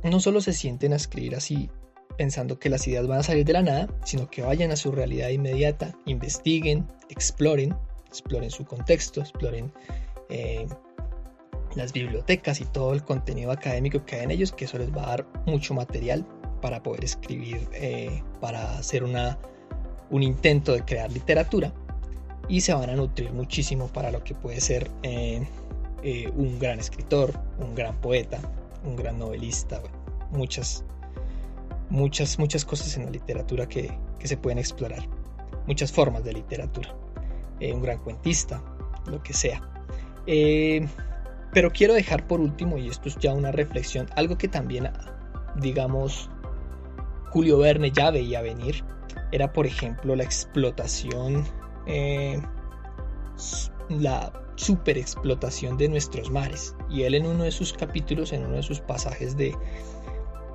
no 0.04 0.20
solo 0.20 0.42
se 0.42 0.54
sienten 0.54 0.94
a 0.94 0.98
escribir 0.98 1.36
así 1.36 1.70
pensando 2.18 2.60
que 2.60 2.70
las 2.70 2.88
ideas 2.88 3.08
van 3.08 3.20
a 3.20 3.24
salir 3.24 3.46
de 3.46 3.54
la 3.54 3.62
nada, 3.62 3.88
sino 4.04 4.30
que 4.30 4.42
vayan 4.42 4.72
a 4.72 4.76
su 4.76 4.92
realidad 4.92 5.30
inmediata, 5.30 5.96
investiguen, 6.06 6.88
exploren, 7.10 7.76
exploren 8.08 8.50
su 8.50 8.66
contexto, 8.66 9.22
exploren 9.22 9.72
eh, 10.30 10.68
las 11.76 11.94
bibliotecas 11.94 12.60
y 12.60 12.66
todo 12.66 12.94
el 12.94 13.04
contenido 13.04 13.52
académico 13.52 14.04
que 14.04 14.16
hay 14.16 14.24
en 14.24 14.32
ellos, 14.32 14.52
que 14.52 14.66
eso 14.66 14.78
les 14.80 14.92
va 14.92 15.04
a 15.04 15.10
dar 15.10 15.28
mucho 15.46 15.74
material 15.74 16.26
para 16.62 16.82
poder 16.82 17.04
escribir, 17.04 17.68
eh, 17.74 18.24
para 18.42 18.80
hacer 18.80 19.04
una, 19.04 19.38
un 20.10 20.24
intento 20.24 20.74
de 20.74 20.84
crear 20.84 21.12
literatura 21.12 21.72
y 22.48 22.62
se 22.62 22.74
van 22.74 22.90
a 22.90 22.96
nutrir 22.96 23.32
muchísimo 23.32 23.88
para 23.88 24.12
lo 24.12 24.24
que 24.24 24.34
puede 24.34 24.62
ser 24.62 24.90
eh, 25.04 25.46
un 26.36 26.60
gran 26.60 26.80
escritor, 26.80 27.34
un 27.60 27.76
gran 27.76 28.00
poeta, 28.00 28.40
un 28.86 28.96
gran 28.96 29.20
novelista, 29.20 29.82
muchas 30.32 30.86
muchas, 31.90 32.38
muchas 32.40 32.66
cosas 32.66 32.96
en 32.98 33.06
la 33.06 33.12
literatura 33.12 33.68
que, 33.68 33.98
se 34.24 34.36
pueden 34.36 34.60
explorar, 34.60 35.08
muchas 35.68 35.92
formas 35.92 36.24
de 36.24 36.34
literatura, 36.34 36.94
eh, 37.60 37.72
un 37.72 37.82
gran 37.82 38.00
cuentista, 38.00 38.62
lo 39.06 39.24
que 39.24 39.34
sea. 39.34 39.62
Eh, 40.26 40.86
pero 41.54 41.72
quiero 41.72 41.94
dejar 41.94 42.28
por 42.28 42.42
último, 42.42 42.78
y 42.78 42.90
esto 42.90 43.08
es 43.08 43.18
ya 43.18 43.34
una 43.34 43.52
reflexión, 43.54 44.08
algo 44.18 44.38
que 44.38 44.50
también, 44.50 44.90
digamos, 45.56 46.30
Julio 47.30 47.60
Verne 47.60 47.92
ya 47.92 48.12
veía 48.12 48.42
venir, 48.42 48.84
era 49.32 49.54
por 49.54 49.66
ejemplo 49.66 50.16
la 50.16 50.24
explotación, 50.24 51.46
eh, 51.88 52.42
la 53.90 54.32
superexplotación 54.56 55.78
de 55.78 55.88
nuestros 55.88 56.30
mares. 56.30 56.76
Y 56.90 57.04
él 57.04 57.16
en 57.16 57.26
uno 57.26 57.44
de 57.44 57.52
sus 57.52 57.74
capítulos, 57.74 58.34
en 58.34 58.46
uno 58.46 58.58
de 58.58 58.64
sus 58.64 58.80
pasajes 58.82 59.38
de, 59.38 59.56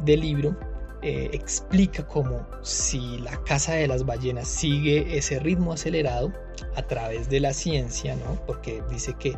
del 0.00 0.20
libro, 0.20 0.56
eh, 1.02 1.30
explica 1.32 2.06
cómo 2.06 2.46
si 2.62 3.18
la 3.18 3.42
caza 3.44 3.74
de 3.74 3.88
las 3.88 4.04
ballenas 4.04 4.46
sigue 4.46 5.16
ese 5.16 5.40
ritmo 5.40 5.72
acelerado 5.72 6.32
a 6.76 6.82
través 6.82 7.28
de 7.28 7.40
la 7.40 7.52
ciencia, 7.52 8.14
¿no? 8.14 8.40
porque 8.46 8.82
dice 8.88 9.14
que 9.18 9.36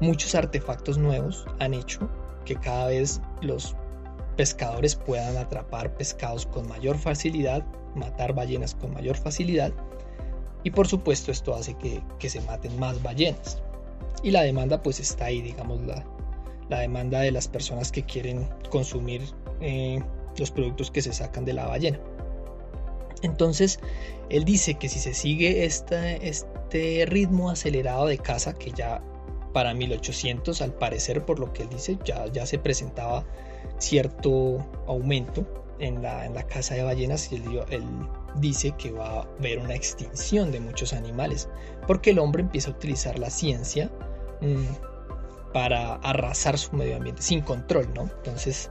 muchos 0.00 0.34
artefactos 0.34 0.96
nuevos 0.96 1.44
han 1.58 1.74
hecho 1.74 2.08
que 2.46 2.54
cada 2.56 2.86
vez 2.86 3.20
los 3.42 3.76
pescadores 4.36 4.94
puedan 4.94 5.36
atrapar 5.36 5.94
pescados 5.96 6.46
con 6.46 6.66
mayor 6.66 6.96
facilidad, 6.96 7.62
matar 7.94 8.34
ballenas 8.34 8.74
con 8.74 8.94
mayor 8.94 9.16
facilidad 9.16 9.72
y 10.66 10.70
por 10.72 10.88
supuesto 10.88 11.30
esto 11.30 11.54
hace 11.54 11.76
que, 12.18 12.28
se 12.28 12.40
maten 12.40 12.76
más 12.76 13.00
ballenas. 13.00 13.62
Y 14.24 14.32
la 14.32 14.42
demanda 14.42 14.82
pues 14.82 14.98
está 14.98 15.26
ahí, 15.26 15.40
digamos, 15.40 15.80
la, 15.82 16.04
la 16.68 16.80
demanda 16.80 17.20
de 17.20 17.30
las 17.30 17.46
personas 17.46 17.92
que 17.92 18.02
quieren 18.02 18.48
consumir 18.68 19.22
eh, 19.60 20.02
los 20.36 20.50
productos 20.50 20.90
que 20.90 21.02
se 21.02 21.12
sacan 21.12 21.44
de 21.44 21.52
la 21.52 21.68
ballena. 21.68 22.00
Entonces, 23.22 23.78
él 24.28 24.44
dice 24.44 24.74
que 24.74 24.88
si 24.88 24.98
se 24.98 25.14
sigue 25.14 25.64
este 25.64 27.06
ritmo 27.06 27.48
acelerado 27.48 28.06
de 28.06 28.18
caza, 28.18 28.52
que 28.52 28.72
ya 28.72 29.00
para 29.52 29.72
1800, 29.72 30.62
al 30.62 30.74
parecer, 30.74 31.24
por 31.24 31.38
lo 31.38 31.52
que 31.52 31.62
él 31.62 31.68
dice, 31.68 31.96
ya, 32.04 32.26
ya 32.32 32.44
se 32.44 32.58
presentaba 32.58 33.24
cierto 33.78 34.66
aumento 34.88 35.46
en 35.78 36.02
la, 36.02 36.26
en 36.26 36.34
la 36.34 36.42
caza 36.44 36.74
de 36.74 36.82
ballenas 36.82 37.30
y 37.32 37.36
él, 37.36 37.84
dice 38.36 38.72
que 38.78 38.90
va 38.90 39.20
a 39.20 39.22
haber 39.38 39.58
una 39.58 39.74
extinción 39.74 40.52
de 40.52 40.60
muchos 40.60 40.92
animales, 40.92 41.48
porque 41.86 42.10
el 42.10 42.18
hombre 42.18 42.42
empieza 42.42 42.70
a 42.70 42.74
utilizar 42.74 43.18
la 43.18 43.30
ciencia 43.30 43.90
mm, 44.40 45.52
para 45.52 45.94
arrasar 45.96 46.58
su 46.58 46.76
medio 46.76 46.96
ambiente 46.96 47.22
sin 47.22 47.40
control, 47.40 47.88
¿no? 47.94 48.02
Entonces, 48.02 48.70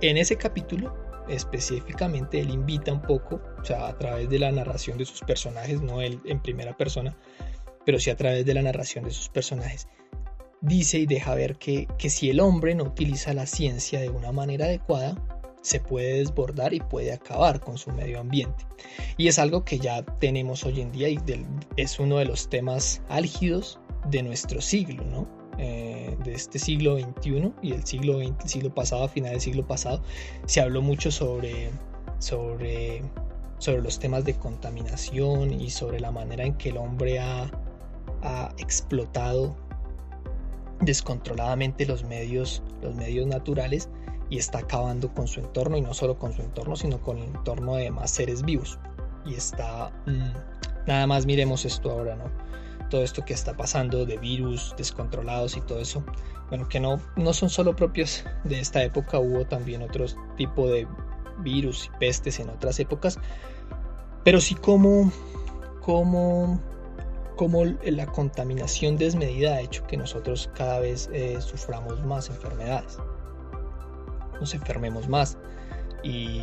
en 0.00 0.16
ese 0.16 0.36
capítulo 0.36 0.92
específicamente 1.28 2.40
él 2.40 2.50
invita 2.50 2.92
un 2.92 3.02
poco, 3.02 3.40
o 3.60 3.64
sea, 3.64 3.88
a 3.88 3.98
través 3.98 4.28
de 4.28 4.38
la 4.38 4.52
narración 4.52 4.98
de 4.98 5.04
sus 5.04 5.20
personajes, 5.20 5.80
no 5.80 6.00
él 6.00 6.20
en 6.24 6.40
primera 6.40 6.76
persona, 6.76 7.16
pero 7.84 7.98
sí 7.98 8.10
a 8.10 8.16
través 8.16 8.44
de 8.44 8.54
la 8.54 8.62
narración 8.62 9.04
de 9.04 9.10
sus 9.10 9.28
personajes, 9.28 9.88
dice 10.60 10.98
y 10.98 11.06
deja 11.06 11.34
ver 11.34 11.56
que, 11.56 11.88
que 11.98 12.10
si 12.10 12.30
el 12.30 12.40
hombre 12.40 12.74
no 12.74 12.84
utiliza 12.84 13.34
la 13.34 13.46
ciencia 13.46 14.00
de 14.00 14.08
una 14.08 14.32
manera 14.32 14.66
adecuada, 14.66 15.16
se 15.66 15.80
puede 15.80 16.18
desbordar 16.18 16.74
y 16.74 16.78
puede 16.78 17.12
acabar 17.12 17.58
con 17.58 17.76
su 17.76 17.90
medio 17.90 18.20
ambiente. 18.20 18.64
Y 19.16 19.26
es 19.26 19.40
algo 19.40 19.64
que 19.64 19.80
ya 19.80 20.04
tenemos 20.20 20.64
hoy 20.64 20.80
en 20.80 20.92
día 20.92 21.08
y 21.08 21.18
es 21.76 21.98
uno 21.98 22.18
de 22.18 22.24
los 22.24 22.48
temas 22.48 23.02
álgidos 23.08 23.80
de 24.08 24.22
nuestro 24.22 24.60
siglo, 24.60 25.02
¿no? 25.02 25.26
Eh, 25.58 26.16
de 26.22 26.34
este 26.34 26.60
siglo 26.60 26.96
XXI 26.96 27.52
y 27.62 27.72
el 27.72 27.84
siglo 27.84 28.20
XX, 28.20 28.48
siglo 28.48 28.72
pasado, 28.72 29.04
a 29.04 29.08
final 29.08 29.32
del 29.32 29.40
siglo 29.40 29.66
pasado, 29.66 30.02
se 30.44 30.60
habló 30.60 30.82
mucho 30.82 31.10
sobre, 31.10 31.70
sobre, 32.20 33.02
sobre 33.58 33.82
los 33.82 33.98
temas 33.98 34.24
de 34.24 34.34
contaminación 34.34 35.52
y 35.52 35.70
sobre 35.70 35.98
la 35.98 36.12
manera 36.12 36.44
en 36.44 36.54
que 36.54 36.68
el 36.68 36.76
hombre 36.76 37.18
ha, 37.18 37.50
ha 38.22 38.54
explotado 38.58 39.56
descontroladamente 40.80 41.86
los 41.86 42.04
medios, 42.04 42.62
los 42.82 42.94
medios 42.94 43.26
naturales 43.26 43.88
y 44.28 44.38
está 44.38 44.58
acabando 44.58 45.12
con 45.12 45.28
su 45.28 45.40
entorno 45.40 45.76
y 45.76 45.80
no 45.80 45.94
solo 45.94 46.18
con 46.18 46.32
su 46.32 46.42
entorno, 46.42 46.76
sino 46.76 47.00
con 47.00 47.18
el 47.18 47.24
entorno 47.24 47.76
de 47.76 47.90
más 47.90 48.10
seres 48.10 48.42
vivos. 48.42 48.78
Y 49.24 49.34
está... 49.34 49.90
Mm, 50.06 50.86
nada 50.86 51.06
más 51.06 51.26
miremos 51.26 51.64
esto 51.64 51.90
ahora, 51.90 52.16
¿no? 52.16 52.24
Todo 52.90 53.02
esto 53.02 53.24
que 53.24 53.34
está 53.34 53.56
pasando 53.56 54.06
de 54.06 54.16
virus 54.16 54.74
descontrolados 54.76 55.56
y 55.56 55.60
todo 55.60 55.80
eso. 55.80 56.04
Bueno, 56.48 56.68
que 56.68 56.78
no, 56.78 57.00
no 57.16 57.32
son 57.32 57.50
solo 57.50 57.74
propios 57.74 58.24
de 58.44 58.60
esta 58.60 58.82
época, 58.82 59.18
hubo 59.18 59.44
también 59.44 59.82
otros 59.82 60.16
tipo 60.36 60.68
de 60.68 60.86
virus 61.38 61.86
y 61.86 61.98
pestes 61.98 62.38
en 62.38 62.50
otras 62.50 62.78
épocas. 62.78 63.18
Pero 64.24 64.40
sí 64.40 64.54
como, 64.54 65.10
como, 65.80 66.60
como 67.36 67.64
la 67.64 68.06
contaminación 68.06 68.96
desmedida 68.96 69.54
ha 69.54 69.60
hecho 69.60 69.86
que 69.86 69.96
nosotros 69.96 70.50
cada 70.54 70.80
vez 70.80 71.08
eh, 71.12 71.40
suframos 71.40 72.04
más 72.04 72.28
enfermedades 72.28 72.98
nos 74.40 74.54
enfermemos 74.54 75.08
más 75.08 75.36
y, 76.02 76.42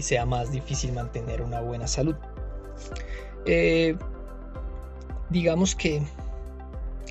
sea 0.00 0.24
más 0.24 0.50
difícil 0.50 0.92
mantener 0.92 1.42
una 1.42 1.60
buena 1.60 1.86
salud. 1.86 2.16
Eh, 3.44 3.94
digamos 5.28 5.74
que 5.74 6.02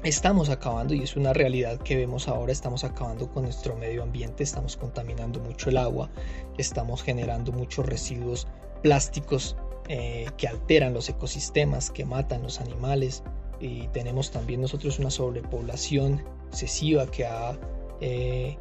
estamos 0.04 0.50
acabando, 0.50 0.94
y 0.94 1.04
es 1.04 1.16
una 1.16 1.34
realidad 1.34 1.78
que 1.80 1.96
vemos 1.96 2.28
ahora, 2.28 2.52
estamos 2.52 2.84
acabando 2.84 3.30
con 3.30 3.44
nuestro 3.44 3.76
medio 3.76 4.02
ambiente, 4.02 4.44
estamos 4.44 4.78
contaminando 4.78 5.40
mucho 5.40 5.70
el 5.70 5.78
agua, 5.78 6.10
estamos 6.58 7.04
generando 7.04 7.52
muchos 7.52 7.86
residuos 7.86 8.48
plásticos 8.82 9.58
eh, 9.88 10.28
que 10.38 10.48
alteran 10.48 10.94
los 10.94 11.10
ecosistemas, 11.10 11.92
que 11.92 12.06
matan 12.06 12.44
los 12.44 12.60
animales, 12.62 13.24
y 13.60 13.88
tenemos 13.90 14.32
también 14.32 14.62
nosotros 14.62 15.00
una 15.00 15.12
sobrepoblación 15.12 16.24
excesiva 16.48 17.06
que 17.08 17.26
ha 17.26 17.58
eh, 18.00 18.58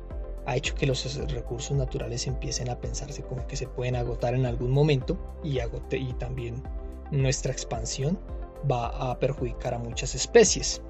ha 0.49 0.57
hecho 0.57 0.75
que 0.75 0.87
los 0.87 1.05
recursos 1.31 1.77
naturales 1.77 2.27
empiecen 2.27 2.71
a 2.71 2.81
pensarse 2.81 3.23
como 3.23 3.47
que 3.47 3.55
se 3.55 3.67
pueden 3.67 3.97
agotar 3.97 4.35
en 4.35 4.47
algún 4.47 4.71
momento 4.71 5.19
y, 5.45 5.59
agote, 5.59 5.99
y 5.99 6.15
también 6.15 6.63
nuestra 7.11 7.53
expansión 7.53 8.19
va 8.69 9.11
a 9.11 9.19
perjudicar 9.19 9.75
a 9.75 9.79
muchas 9.79 10.15
especies. 10.15 10.81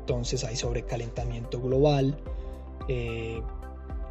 Entonces 0.00 0.44
hay 0.44 0.54
sobrecalentamiento 0.54 1.62
global, 1.62 2.14
eh, 2.88 3.40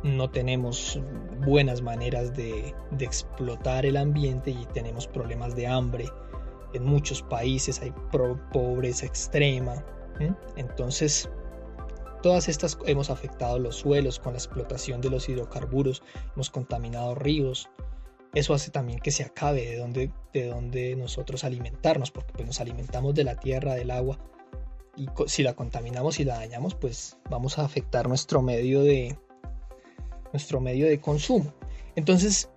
no 0.02 0.32
tenemos 0.32 1.00
buenas 1.46 1.84
maneras 1.84 2.36
de, 2.36 2.74
explotar 3.00 3.86
el 3.86 3.96
ambiente 3.96 4.50
y 4.50 4.66
tenemos 4.74 5.06
problemas 5.06 5.56
de 5.56 5.68
hambre. 5.68 6.06
En 6.74 6.84
muchos 6.84 7.22
países 7.22 7.80
hay 7.80 7.94
pobreza 8.52 9.06
extrema. 9.06 9.86
Entonces 10.58 11.30
Todas 12.22 12.50
estas 12.50 12.78
hemos 12.86 13.10
afectado 13.10 13.60
los 13.60 13.78
suelos 13.78 14.20
con 14.20 14.34
la 14.34 14.40
explotación 14.40 15.02
de 15.02 15.10
los 15.10 15.30
hidrocarburos, 15.30 16.04
hemos 16.36 16.50
contaminado 16.50 17.16
ríos. 17.16 17.70
Eso 18.34 18.54
hace 18.54 18.72
también 18.72 19.00
que 19.00 19.12
se 19.12 19.24
acabe 19.24 19.66
de 19.66 19.78
donde, 19.78 20.12
de 20.34 20.48
donde 20.48 20.96
nosotros 20.96 21.44
alimentarnos, 21.44 22.12
porque 22.12 22.34
pues, 22.34 22.46
nos 22.46 22.60
alimentamos 22.60 23.16
de 23.16 23.24
la 23.24 23.36
tierra, 23.40 23.74
del 23.74 23.92
agua, 23.92 24.20
y 24.96 25.08
si 25.28 25.44
la 25.44 25.54
contaminamos 25.54 26.20
y 26.20 26.26
la 26.26 26.36
dañamos, 26.36 26.76
pues 26.76 27.18
vamos 27.30 27.58
a 27.58 27.64
afectar 27.64 28.10
nuestro 28.10 28.42
medio 28.42 28.84
de, 28.84 29.18
nuestro 30.34 30.60
medio 30.60 30.88
de 30.88 31.00
consumo. 31.00 31.54
Entonces, 31.96 32.50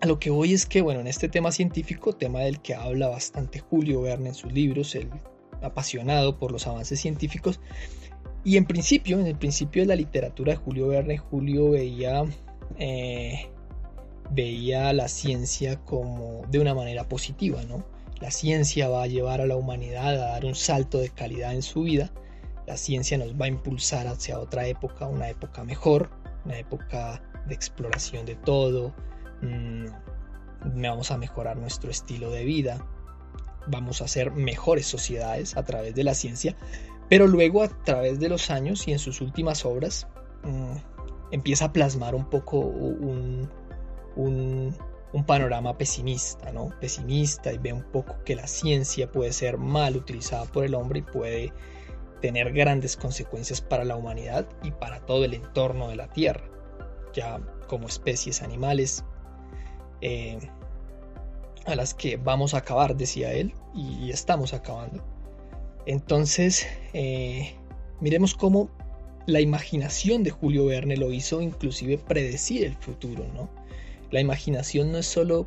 a 0.00 0.06
lo 0.06 0.18
que 0.18 0.30
voy 0.30 0.52
es 0.52 0.66
que, 0.66 0.82
bueno, 0.82 1.00
en 1.00 1.06
este 1.06 1.28
tema 1.28 1.52
científico, 1.52 2.12
tema 2.12 2.40
del 2.40 2.60
que 2.60 2.74
habla 2.74 3.08
bastante 3.08 3.58
Julio 3.58 4.02
Verne 4.02 4.30
en 4.30 4.34
sus 4.34 4.52
libros, 4.52 4.94
el 4.94 5.10
apasionado 5.62 6.38
por 6.38 6.52
los 6.52 6.66
avances 6.66 7.00
científicos, 7.00 7.60
y 8.46 8.56
en 8.56 8.64
principio, 8.64 9.18
en 9.18 9.26
el 9.26 9.34
principio 9.34 9.82
de 9.82 9.88
la 9.88 9.96
literatura 9.96 10.52
de 10.52 10.56
Julio 10.58 10.86
Verne, 10.86 11.18
Julio 11.18 11.72
veía, 11.72 12.22
eh, 12.78 13.50
veía 14.30 14.92
la 14.92 15.08
ciencia 15.08 15.84
como 15.84 16.42
de 16.48 16.60
una 16.60 16.72
manera 16.72 17.08
positiva, 17.08 17.64
¿no? 17.64 17.84
La 18.20 18.30
ciencia 18.30 18.88
va 18.88 19.02
a 19.02 19.08
llevar 19.08 19.40
a 19.40 19.46
la 19.46 19.56
humanidad 19.56 20.14
a 20.14 20.28
dar 20.30 20.44
un 20.44 20.54
salto 20.54 20.98
de 20.98 21.08
calidad 21.08 21.54
en 21.54 21.62
su 21.62 21.82
vida. 21.82 22.12
La 22.68 22.76
ciencia 22.76 23.18
nos 23.18 23.34
va 23.34 23.46
a 23.46 23.48
impulsar 23.48 24.06
hacia 24.06 24.38
otra 24.38 24.68
época, 24.68 25.08
una 25.08 25.28
época 25.28 25.64
mejor, 25.64 26.08
una 26.44 26.56
época 26.56 27.20
de 27.48 27.54
exploración 27.56 28.26
de 28.26 28.36
todo. 28.36 28.94
Mm, 29.42 29.86
vamos 30.82 31.10
a 31.10 31.18
mejorar 31.18 31.56
nuestro 31.56 31.90
estilo 31.90 32.30
de 32.30 32.44
vida. 32.44 32.86
Vamos 33.66 34.00
a 34.00 34.04
hacer 34.04 34.30
mejores 34.30 34.86
sociedades 34.86 35.56
a 35.56 35.64
través 35.64 35.96
de 35.96 36.04
la 36.04 36.14
ciencia. 36.14 36.56
Pero 37.08 37.26
luego 37.26 37.62
a 37.62 37.68
través 37.68 38.18
de 38.18 38.28
los 38.28 38.50
años 38.50 38.86
y 38.88 38.92
en 38.92 38.98
sus 38.98 39.20
últimas 39.20 39.64
obras 39.64 40.08
mm, 40.42 40.76
empieza 41.30 41.66
a 41.66 41.72
plasmar 41.72 42.14
un 42.14 42.28
poco 42.28 42.58
un, 42.58 43.48
panorama 45.26 45.78
pesimista, 45.78 46.52
¿no? 46.52 46.70
Pesimista 46.78 47.50
y 47.50 47.58
ve 47.58 47.72
un 47.72 47.84
poco 47.90 48.16
que 48.24 48.36
la 48.36 48.46
ciencia 48.46 49.10
puede 49.10 49.32
ser 49.32 49.56
mal 49.56 49.96
utilizada 49.96 50.44
por 50.44 50.64
el 50.64 50.74
hombre 50.74 50.98
y 50.98 51.02
puede 51.02 51.52
tener 52.20 52.52
grandes 52.52 52.96
consecuencias 52.96 53.62
para 53.62 53.84
la 53.84 53.96
humanidad 53.96 54.46
y 54.62 54.72
para 54.72 55.00
todo 55.00 55.24
el 55.24 55.32
entorno 55.32 55.88
de 55.88 55.96
la 55.96 56.08
Tierra, 56.08 56.44
ya 57.14 57.40
como 57.66 57.88
especies 57.88 58.42
animales 58.42 59.04
eh, 60.02 60.38
a 61.64 61.74
las 61.74 61.94
que 61.94 62.18
vamos 62.18 62.52
a 62.52 62.58
acabar, 62.58 62.94
decía 62.94 63.32
él, 63.32 63.54
y 63.74 64.10
estamos 64.10 64.52
acabando. 64.52 65.02
Entonces, 65.86 66.66
eh, 66.92 67.54
miremos 68.00 68.34
cómo 68.34 68.68
la 69.26 69.40
imaginación 69.40 70.22
de 70.22 70.30
Julio 70.30 70.66
Verne 70.66 70.96
lo 70.96 71.12
hizo 71.12 71.40
inclusive 71.40 71.98
predecir 71.98 72.64
el 72.64 72.74
futuro, 72.74 73.24
¿no? 73.34 73.48
La 74.10 74.20
imaginación 74.20 74.92
no 74.92 74.98
es 74.98 75.06
solo, 75.06 75.46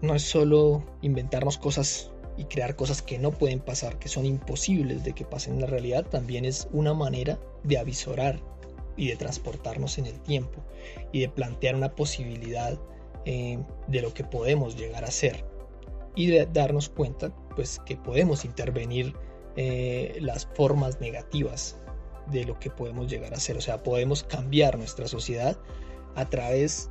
no 0.00 0.14
es 0.14 0.22
solo 0.22 0.84
inventarnos 1.02 1.58
cosas 1.58 2.10
y 2.36 2.44
crear 2.44 2.76
cosas 2.76 3.02
que 3.02 3.18
no 3.18 3.32
pueden 3.32 3.60
pasar, 3.60 3.98
que 3.98 4.08
son 4.08 4.24
imposibles 4.24 5.02
de 5.04 5.12
que 5.12 5.24
pasen 5.24 5.54
en 5.54 5.60
la 5.62 5.66
realidad, 5.66 6.06
también 6.06 6.44
es 6.44 6.68
una 6.72 6.94
manera 6.94 7.38
de 7.64 7.78
avisorar 7.78 8.40
y 8.96 9.08
de 9.08 9.16
transportarnos 9.16 9.98
en 9.98 10.06
el 10.06 10.20
tiempo 10.20 10.62
y 11.12 11.20
de 11.20 11.28
plantear 11.28 11.74
una 11.74 11.94
posibilidad 11.94 12.78
eh, 13.24 13.58
de 13.86 14.02
lo 14.02 14.14
que 14.14 14.24
podemos 14.24 14.76
llegar 14.76 15.04
a 15.04 15.10
ser 15.10 15.44
y 16.14 16.26
de 16.26 16.46
darnos 16.46 16.88
cuenta 16.88 17.34
pues 17.54 17.80
que 17.84 17.96
podemos 17.96 18.44
intervenir 18.44 19.14
eh, 19.60 20.16
las 20.20 20.46
formas 20.54 21.00
negativas 21.00 21.80
de 22.28 22.44
lo 22.44 22.60
que 22.60 22.70
podemos 22.70 23.10
llegar 23.10 23.34
a 23.34 23.40
ser. 23.40 23.56
O 23.56 23.60
sea, 23.60 23.82
podemos 23.82 24.22
cambiar 24.22 24.78
nuestra 24.78 25.08
sociedad 25.08 25.58
a 26.14 26.30
través 26.30 26.90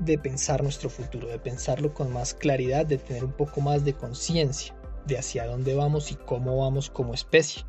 de 0.00 0.18
pensar 0.18 0.64
nuestro 0.64 0.90
futuro, 0.90 1.28
de 1.28 1.38
pensarlo 1.38 1.94
con 1.94 2.12
más 2.12 2.34
claridad, 2.34 2.84
de 2.86 2.98
tener 2.98 3.24
un 3.24 3.30
poco 3.30 3.60
más 3.60 3.84
de 3.84 3.92
conciencia 3.92 4.74
de 5.06 5.16
hacia 5.16 5.46
dónde 5.46 5.76
vamos 5.76 6.10
y 6.10 6.16
cómo 6.16 6.56
vamos 6.56 6.90
como 6.90 7.14
especie 7.14 7.62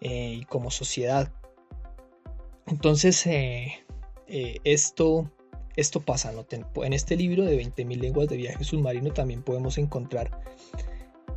eh, 0.00 0.38
y 0.40 0.44
como 0.46 0.70
sociedad. 0.70 1.30
Entonces, 2.66 3.26
eh, 3.26 3.84
esto, 4.64 5.30
esto 5.76 6.00
pasa. 6.00 6.32
¿no? 6.32 6.46
En 6.82 6.94
este 6.94 7.14
libro 7.14 7.44
de 7.44 7.62
20.000 7.62 8.00
lenguas 8.00 8.28
de 8.28 8.38
viaje 8.38 8.64
submarino 8.64 9.12
también 9.12 9.42
podemos 9.42 9.76
encontrar 9.76 10.30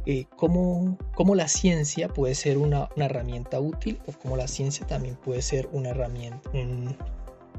eh, 0.06 0.26
cómo, 0.36 0.98
la 1.36 1.48
ciencia 1.48 2.10
puede 2.10 2.36
ser 2.36 2.58
una, 2.58 2.90
herramienta 2.98 3.60
útil 3.60 4.00
o 4.08 4.12
cómo 4.12 4.36
la 4.36 4.48
ciencia 4.48 4.86
también 4.86 5.16
puede 5.16 5.42
ser 5.42 5.70
una 5.72 5.90
herramienta, 5.90 6.50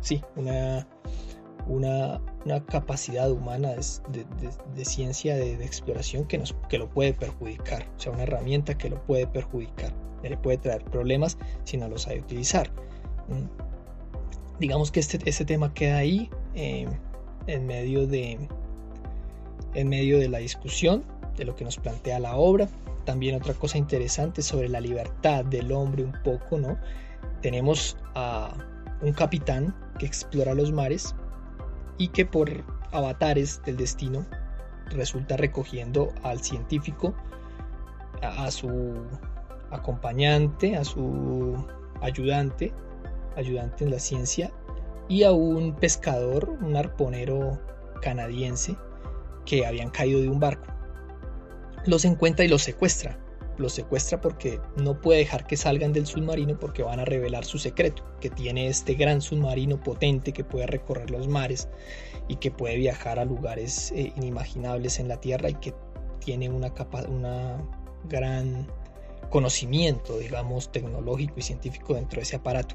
sí, 0.01 0.23
una, 0.37 0.87
una, 1.67 2.21
capacidad 2.67 3.31
humana 3.31 3.71
de, 3.71 4.85
ciencia, 4.85 5.37
de, 5.37 5.55
exploración 5.65 6.27
que, 6.27 6.37
nos, 6.37 6.55
que 6.69 6.79
lo 6.79 6.91
puede 6.91 7.15
perjudicar, 7.15 7.87
o 7.97 8.01
sea, 8.01 8.13
una 8.13 8.25
herramienta 8.25 8.77
que 8.77 8.91
lo 8.91 9.03
puede 9.05 9.27
perjudicar, 9.27 9.95
que 10.21 10.31
le 10.31 10.37
puede 10.37 10.59
traer 10.59 10.85
problemas 10.85 11.39
si 11.65 11.79
no 11.79 11.89
lo 11.89 11.97
sabe 11.97 12.21
utilizar. 12.21 12.71
Digamos 14.61 14.93
que 14.93 15.01
este, 15.01 15.19
este 15.25 15.45
tema 15.45 15.73
queda 15.73 15.97
ahí 15.97 16.31
eh, 16.55 16.87
en, 17.47 17.67
medio 17.67 18.07
de, 18.07 18.49
en 19.73 19.89
medio 19.89 20.19
de 20.19 20.29
la 20.29 20.39
discusión 20.39 21.05
de 21.37 21.45
lo 21.45 21.55
que 21.57 21.65
nos 21.65 21.77
plantea 21.77 22.19
la 22.19 22.37
obra. 22.37 22.69
También 23.05 23.37
otra 23.37 23.55
cosa 23.55 23.79
interesante 23.79 24.43
sobre 24.43 24.69
la 24.69 24.81
libertad 24.81 25.45
del 25.45 25.73
hombre 25.73 26.05
un 26.05 26.15
poco, 26.23 26.59
¿no? 26.59 26.79
Tenemos 27.43 27.97
a 28.15 28.55
un 29.03 29.13
capitán 29.13 29.75
que 29.99 30.07
explora 30.07 30.55
los 30.55 30.73
mares 30.73 31.15
y 31.99 32.09
que 32.09 32.25
por 32.25 32.51
avatares 32.93 33.63
del 33.65 33.77
destino 33.77 34.25
resulta 34.91 35.37
recogiendo 35.37 36.13
al 36.23 36.41
científico, 36.41 37.15
a, 38.23 38.51
su 38.51 38.95
acompañante, 39.71 40.77
a 40.77 40.85
su 40.85 41.67
ayudante, 42.01 42.73
ayudante 43.37 43.85
en 43.85 43.91
la 43.91 43.99
ciencia, 43.99 44.51
y 45.09 45.25
a 45.25 45.33
un 45.33 45.75
pescador, 45.75 46.57
un 46.63 46.77
arponero 46.77 47.61
canadiense, 48.01 48.77
que 49.45 49.67
habían 49.67 49.91
caído 49.91 50.21
de 50.23 50.29
un 50.29 50.41
barco 50.41 50.74
los 51.87 52.05
encuentra 52.05 52.45
y 52.45 52.49
los 52.49 52.63
secuestra. 52.63 53.19
Los 53.57 53.73
secuestra 53.73 54.21
porque 54.21 54.61
no 54.77 55.01
puede 55.01 55.21
dejar 55.21 55.47
que 55.47 55.57
salgan 55.57 55.93
del 55.93 56.07
submarino 56.07 56.59
porque 56.59 56.83
van 56.83 56.99
a 56.99 57.05
revelar 57.05 57.45
su 57.45 57.59
secreto, 57.59 58.05
que 58.21 58.29
tiene 58.29 58.67
este 58.67 58.95
gran 58.95 59.21
submarino 59.21 59.81
potente 59.81 60.33
que 60.33 60.43
puede 60.43 60.67
recorrer 60.67 61.11
los 61.11 61.29
mares 61.29 61.69
y 62.27 62.37
que 62.37 62.51
puede 62.51 62.77
viajar 62.77 63.19
a 63.21 63.25
lugares 63.25 63.93
eh, 63.93 64.13
inimaginables 64.17 64.99
en 64.99 65.09
la 65.09 65.21
Tierra 65.21 65.51
y 65.51 65.55
que 65.55 65.73
tiene 66.19 66.49
una, 66.49 66.75
capa 66.75 67.05
una 67.09 67.63
gran 68.09 68.67
conocimiento, 69.31 70.19
digamos, 70.19 70.73
tecnológico 70.73 71.35
y 71.37 71.43
científico 71.43 71.95
dentro 71.95 72.17
de 72.17 72.23
ese 72.23 72.37
aparato. 72.37 72.75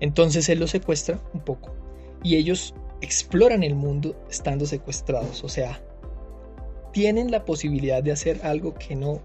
Entonces 0.00 0.48
él 0.48 0.60
los 0.60 0.70
secuestra 0.70 1.20
un 1.34 1.40
poco 1.40 1.74
y 2.22 2.36
ellos 2.36 2.74
exploran 3.00 3.62
el 3.62 3.74
mundo 3.74 4.16
estando 4.30 4.66
secuestrados, 4.66 5.42
o 5.44 5.48
sea, 5.48 5.80
tienen 6.92 7.30
la 7.30 7.44
posibilidad 7.44 8.02
de 8.02 8.12
hacer 8.12 8.40
algo 8.44 8.74
que 8.74 8.94
no, 8.96 9.22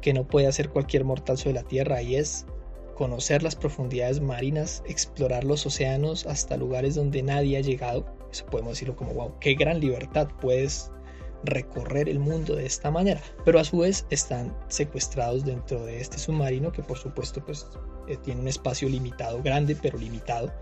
que 0.00 0.12
no 0.12 0.26
puede 0.26 0.46
hacer 0.46 0.70
cualquier 0.70 1.04
mortal 1.04 1.38
sobre 1.38 1.54
la 1.54 1.62
Tierra 1.62 2.02
y 2.02 2.16
es 2.16 2.46
conocer 2.94 3.44
las 3.44 3.54
profundidades 3.54 4.20
marinas, 4.20 4.82
explorar 4.86 5.44
los 5.44 5.64
océanos 5.64 6.26
hasta 6.26 6.56
lugares 6.56 6.96
donde 6.96 7.22
nadie 7.22 7.56
ha 7.56 7.60
llegado. 7.60 8.04
Eso 8.32 8.44
podemos 8.46 8.72
decirlo 8.72 8.96
como, 8.96 9.14
wow, 9.14 9.34
qué 9.38 9.54
gran 9.54 9.80
libertad 9.80 10.28
puedes 10.40 10.90
recorrer 11.44 12.08
el 12.08 12.18
mundo 12.18 12.56
de 12.56 12.66
esta 12.66 12.90
manera. 12.90 13.20
Pero 13.44 13.60
a 13.60 13.64
su 13.64 13.78
vez 13.78 14.06
están 14.10 14.56
secuestrados 14.68 15.44
dentro 15.44 15.84
de 15.84 16.00
este 16.00 16.18
submarino 16.18 16.72
que 16.72 16.82
por 16.82 16.98
supuesto 16.98 17.44
pues 17.44 17.68
eh, 18.08 18.16
tiene 18.16 18.40
un 18.40 18.48
espacio 18.48 18.88
limitado, 18.88 19.42
grande 19.42 19.76
pero 19.80 19.98
limitado. 19.98 20.52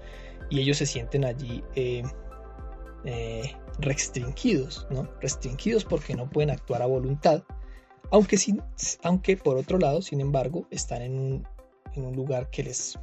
Y 0.50 0.60
ellos 0.60 0.76
se 0.76 0.86
sienten 0.86 1.24
allí 1.24 1.64
eh, 1.74 2.02
eh, 3.04 3.52
restringidos, 3.78 4.86
¿no? 4.90 5.08
Restringidos 5.20 5.84
porque 5.84 6.14
no 6.14 6.28
pueden 6.30 6.50
actuar 6.50 6.82
a 6.82 6.86
voluntad, 6.86 7.42
aunque, 8.10 8.36
sin, 8.36 8.62
aunque 9.02 9.36
por 9.36 9.56
otro 9.56 9.78
lado, 9.78 10.02
sin 10.02 10.20
embargo, 10.20 10.66
están 10.70 11.02
en 11.02 11.18
un, 11.18 11.48
en 11.94 12.04
un 12.04 12.14
lugar 12.14 12.50
que, 12.50 12.62
les, 12.62 12.98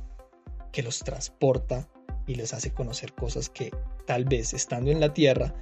que 0.72 0.84
los 0.84 1.00
transporta 1.00 1.88
y 2.26 2.36
les 2.36 2.54
hace 2.54 2.74
conocer 2.74 3.14
cosas 3.14 3.50
que 3.50 3.72
tal 4.06 4.26
vez 4.26 4.54
estando 4.54 4.92
en 4.92 5.00
la 5.00 5.14
tierra, 5.14 5.54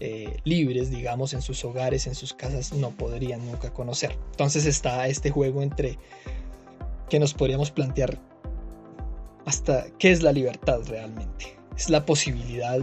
eh, 0.00 0.36
libres, 0.44 0.90
digamos, 0.90 1.32
en 1.34 1.42
sus 1.42 1.64
hogares, 1.64 2.06
en 2.06 2.14
sus 2.14 2.34
casas, 2.34 2.72
no 2.72 2.90
podrían 2.90 3.44
nunca 3.46 3.72
conocer. 3.72 4.18
Entonces 4.32 4.66
está 4.66 5.06
este 5.08 5.30
juego 5.30 5.62
entre 5.62 5.98
que 7.08 7.18
nos 7.18 7.32
podríamos 7.32 7.70
plantear 7.70 8.18
hasta 9.46 9.86
qué 9.98 10.10
es 10.10 10.22
la 10.22 10.32
libertad 10.32 10.80
realmente. 10.86 11.56
Es 11.76 11.90
la 11.90 12.04
posibilidad 12.04 12.80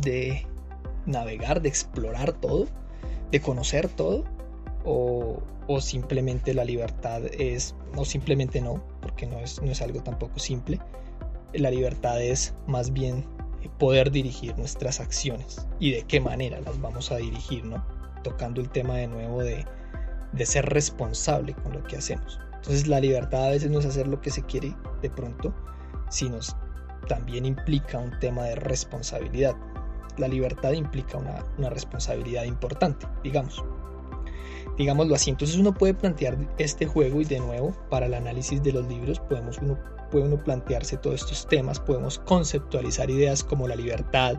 de 0.00 0.46
navegar, 1.06 1.62
de 1.62 1.68
explorar 1.68 2.32
todo, 2.32 2.66
de 3.30 3.40
conocer 3.40 3.88
todo, 3.88 4.24
o, 4.84 5.42
simplemente 5.80 6.52
la 6.52 6.64
libertad 6.64 7.22
es, 7.26 7.76
no 7.94 8.04
simplemente 8.04 8.60
no, 8.60 8.82
porque 9.00 9.26
no 9.26 9.38
es, 9.38 9.62
no 9.62 9.70
es 9.70 9.80
algo 9.80 10.02
tampoco 10.02 10.40
simple, 10.40 10.80
la 11.52 11.70
libertad 11.70 12.20
es 12.20 12.54
más 12.66 12.92
bien 12.92 13.24
poder 13.78 14.10
dirigir 14.10 14.56
nuestras 14.58 14.98
acciones 14.98 15.66
y 15.78 15.92
de 15.92 16.02
qué 16.02 16.20
manera 16.20 16.60
las 16.60 16.80
vamos 16.80 17.12
a 17.12 17.16
dirigir, 17.16 17.64
¿no? 17.64 17.84
Tocando 18.24 18.60
el 18.60 18.68
tema 18.68 18.96
de 18.96 19.06
nuevo 19.06 19.42
de, 19.42 19.64
de 20.32 20.46
ser 20.46 20.66
responsable 20.66 21.54
con 21.54 21.72
lo 21.72 21.84
que 21.84 21.96
hacemos. 21.96 22.40
Entonces 22.56 22.88
la 22.88 23.00
libertad 23.00 23.46
a 23.46 23.50
veces 23.50 23.70
no 23.70 23.78
es 23.78 23.86
hacer 23.86 24.06
lo 24.06 24.20
que 24.20 24.30
se 24.30 24.42
quiere 24.42 24.74
de 25.02 25.10
pronto, 25.10 25.54
sino 26.10 26.38
también 27.08 27.46
implica 27.46 27.98
un 27.98 28.18
tema 28.18 28.44
de 28.44 28.56
responsabilidad 28.56 29.54
la 30.20 30.28
libertad 30.28 30.72
implica 30.72 31.18
una, 31.18 31.70
responsabilidad 31.70 32.44
importante, 32.44 33.06
digamos. 33.22 33.64
Digámoslo 34.76 35.14
así. 35.14 35.30
Entonces 35.30 35.56
uno 35.56 35.74
puede 35.74 35.94
plantear 35.94 36.36
este 36.58 36.86
juego 36.86 37.20
y 37.20 37.24
de 37.24 37.40
nuevo 37.40 37.76
para 37.90 38.06
el 38.06 38.14
análisis 38.14 38.62
de 38.62 38.72
los 38.72 38.86
libros 38.86 39.20
podemos 39.20 39.58
uno, 39.58 39.78
puede 40.10 40.26
uno 40.26 40.42
plantearse 40.42 40.96
todos 40.96 41.22
estos 41.22 41.46
temas, 41.46 41.80
podemos 41.80 42.18
conceptualizar 42.18 43.10
ideas 43.10 43.44
como 43.44 43.68
la 43.68 43.76
libertad, 43.76 44.38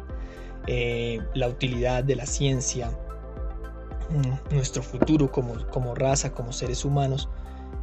eh, 0.67 1.19
la 1.33 1.47
utilidad 1.47 2.03
de 2.03 2.15
la 2.15 2.25
ciencia, 2.25 2.91
mm, 4.09 4.55
nuestro 4.55 4.81
futuro 4.81 5.31
como, 5.31 5.55
como 5.67 5.95
raza, 5.95 6.33
como 6.33 6.53
seres 6.53 6.85
humanos. 6.85 7.29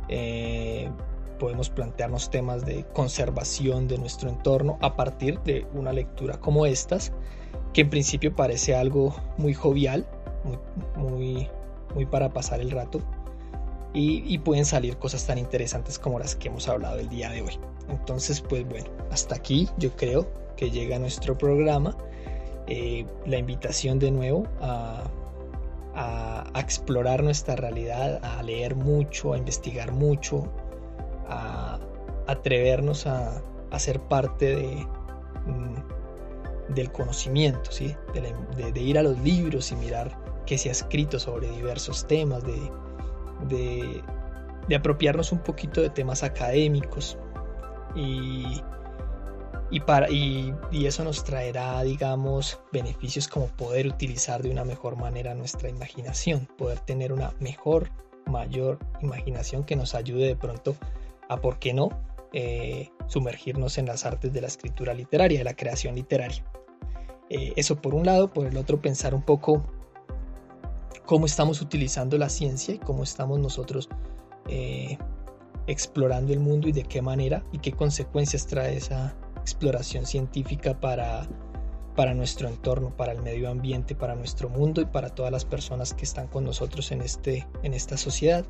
Eh, 0.08 0.90
podemos 1.38 1.70
plantearnos 1.70 2.30
temas 2.30 2.66
de 2.66 2.84
conservación 2.92 3.88
de 3.88 3.98
nuestro 3.98 4.28
entorno 4.28 4.78
a 4.80 4.96
partir 4.96 5.40
de 5.40 5.66
una 5.72 5.92
lectura 5.92 6.38
como 6.38 6.66
estas 6.66 7.12
que 7.72 7.82
en 7.82 7.90
principio 7.90 8.34
parece 8.34 8.74
algo 8.74 9.14
muy 9.36 9.54
jovial, 9.54 10.06
muy, 10.96 11.48
muy, 11.94 12.06
para 12.06 12.32
pasar 12.32 12.60
el 12.60 12.70
rato, 12.70 13.00
y, 13.94 14.38
pueden 14.38 14.64
salir 14.64 14.96
cosas 14.98 15.26
tan 15.26 15.38
interesantes 15.38 15.98
como 15.98 16.18
las 16.18 16.36
que 16.36 16.48
hemos 16.48 16.68
hablado 16.68 17.00
el 17.00 17.08
día 17.08 17.30
de 17.30 17.42
hoy. 17.42 17.58
Entonces, 17.88 18.40
pues 18.40 18.68
bueno, 18.68 18.86
hasta 19.10 19.34
aquí 19.34 19.68
yo 19.78 19.90
creo 19.96 20.28
que 20.56 20.70
llega 20.70 20.98
nuestro 20.98 21.36
programa. 21.36 21.96
Eh, 22.68 23.06
la 23.26 23.38
invitación 23.38 23.98
de 23.98 24.10
nuevo 24.12 24.46
a, 24.60 25.04
a, 25.94 26.60
explorar 26.60 27.24
nuestra 27.24 27.56
realidad, 27.56 28.20
a 28.22 28.42
leer 28.42 28.76
mucho, 28.76 29.32
a 29.32 29.38
investigar 29.38 29.90
mucho, 29.90 30.46
a 31.26 31.80
atrevernos 32.28 33.06
a, 33.06 33.42
a 33.70 33.78
ser 33.78 34.00
parte 34.00 34.54
de, 34.54 34.86
mm, 35.46 35.97
del 36.68 36.90
conocimiento, 36.92 37.70
¿sí? 37.72 37.96
de, 38.14 38.80
ir 38.80 38.98
a 38.98 39.02
los 39.02 39.18
libros 39.20 39.72
y 39.72 39.76
mirar 39.76 40.16
qué 40.46 40.58
se 40.58 40.68
ha 40.68 40.72
escrito 40.72 41.18
sobre 41.18 41.48
diversos 41.50 42.06
temas, 42.06 42.42
de, 42.44 44.02
de, 44.68 44.76
apropiarnos 44.76 45.32
un 45.32 45.38
poquito 45.38 45.80
de 45.80 45.90
temas 45.90 46.22
académicos 46.22 47.18
y, 47.94 48.62
y, 49.70 49.80
para, 49.80 50.10
y, 50.10 50.54
eso 50.72 51.04
nos 51.04 51.24
traerá, 51.24 51.82
digamos, 51.82 52.60
beneficios 52.72 53.28
como 53.28 53.46
poder 53.46 53.86
utilizar 53.86 54.42
de 54.42 54.50
una 54.50 54.64
mejor 54.64 54.96
manera 54.96 55.34
nuestra 55.34 55.68
imaginación, 55.68 56.46
poder 56.58 56.80
tener 56.80 57.12
una 57.12 57.32
mejor, 57.40 57.90
mayor 58.26 58.78
imaginación 59.00 59.64
que 59.64 59.74
nos 59.74 59.94
ayude 59.94 60.26
de 60.26 60.36
pronto 60.36 60.76
a, 61.28 61.40
¿por 61.40 61.58
qué 61.58 61.72
no?, 61.72 61.88
eh, 62.32 62.90
sumergirnos 63.06 63.78
en 63.78 63.86
las 63.86 64.04
artes 64.04 64.32
de 64.32 64.40
la 64.40 64.46
escritura 64.48 64.94
literaria, 64.94 65.38
de 65.38 65.44
la 65.44 65.54
creación 65.54 65.94
literaria. 65.94 66.44
Eh, 67.30 67.52
eso 67.56 67.76
por 67.80 67.94
un 67.94 68.06
lado, 68.06 68.32
por 68.32 68.46
el 68.46 68.56
otro 68.56 68.80
pensar 68.80 69.14
un 69.14 69.22
poco 69.22 69.62
cómo 71.04 71.26
estamos 71.26 71.60
utilizando 71.62 72.18
la 72.18 72.28
ciencia 72.28 72.74
y 72.74 72.78
cómo 72.78 73.02
estamos 73.02 73.38
nosotros 73.38 73.88
eh, 74.46 74.98
explorando 75.66 76.32
el 76.32 76.40
mundo 76.40 76.68
y 76.68 76.72
de 76.72 76.82
qué 76.82 77.02
manera 77.02 77.44
y 77.52 77.58
qué 77.58 77.72
consecuencias 77.72 78.46
trae 78.46 78.76
esa 78.76 79.14
exploración 79.40 80.06
científica 80.06 80.78
para, 80.78 81.26
para 81.96 82.14
nuestro 82.14 82.48
entorno, 82.48 82.94
para 82.96 83.12
el 83.12 83.22
medio 83.22 83.50
ambiente, 83.50 83.94
para 83.94 84.14
nuestro 84.14 84.48
mundo 84.48 84.80
y 84.80 84.86
para 84.86 85.10
todas 85.10 85.32
las 85.32 85.44
personas 85.44 85.94
que 85.94 86.04
están 86.04 86.28
con 86.28 86.44
nosotros 86.44 86.92
en, 86.92 87.00
este, 87.00 87.46
en 87.62 87.74
esta 87.74 87.96
sociedad. 87.96 88.44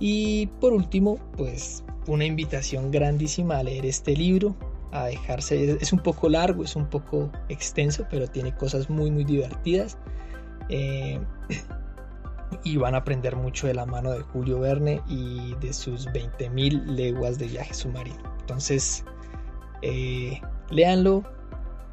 Y 0.00 0.46
por 0.60 0.72
último, 0.72 1.18
pues 1.36 1.84
una 2.08 2.24
invitación 2.24 2.90
grandísima 2.90 3.58
a 3.58 3.62
leer 3.62 3.86
este 3.86 4.16
libro, 4.16 4.56
a 4.92 5.04
dejarse. 5.04 5.76
Es 5.80 5.92
un 5.92 6.00
poco 6.00 6.28
largo, 6.28 6.64
es 6.64 6.74
un 6.74 6.86
poco 6.86 7.30
extenso, 7.48 8.06
pero 8.10 8.26
tiene 8.26 8.54
cosas 8.56 8.90
muy, 8.90 9.10
muy 9.10 9.24
divertidas. 9.24 9.98
Eh, 10.70 11.20
y 12.64 12.76
van 12.76 12.94
a 12.94 12.98
aprender 12.98 13.36
mucho 13.36 13.66
de 13.66 13.74
la 13.74 13.86
mano 13.86 14.10
de 14.10 14.20
Julio 14.20 14.60
Verne 14.60 15.00
y 15.08 15.54
de 15.60 15.72
sus 15.72 16.06
20.000 16.08 16.84
leguas 16.86 17.38
de 17.38 17.46
viaje 17.46 17.74
submarino. 17.74 18.18
Entonces, 18.40 19.04
eh, 19.82 20.40
léanlo, 20.70 21.22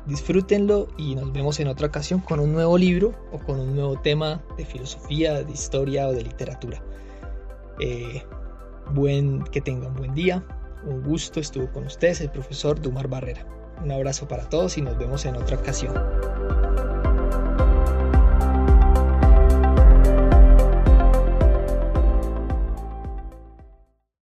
disfrútenlo 0.08 0.88
y 0.98 1.16
nos 1.16 1.32
vemos 1.32 1.60
en 1.60 1.68
otra 1.68 1.88
ocasión 1.88 2.22
con 2.22 2.40
un 2.40 2.54
nuevo 2.54 2.78
libro 2.78 3.14
o 3.32 3.40
con 3.40 3.60
un 3.60 3.76
nuevo 3.76 4.00
tema 4.00 4.42
de 4.58 4.66
filosofía, 4.66 5.44
de 5.44 5.52
historia 5.52 6.08
o 6.08 6.14
de 6.14 6.24
literatura. 6.24 6.82
Eh, 7.80 8.24
buen, 8.94 9.44
que 9.46 9.62
tengan 9.62 9.96
buen 9.96 10.14
día. 10.14 10.44
Un 10.86 11.04
gusto 11.04 11.40
estuvo 11.40 11.72
con 11.72 11.86
ustedes 11.86 12.22
el 12.22 12.30
profesor 12.30 12.80
Dumar 12.80 13.08
Barrera. 13.08 13.46
Un 13.84 13.92
abrazo 13.92 14.28
para 14.28 14.48
todos 14.50 14.78
y 14.78 14.82
nos 14.82 14.98
vemos 14.98 15.26
en 15.26 15.36
otra 15.36 15.58
ocasión. 15.58 15.94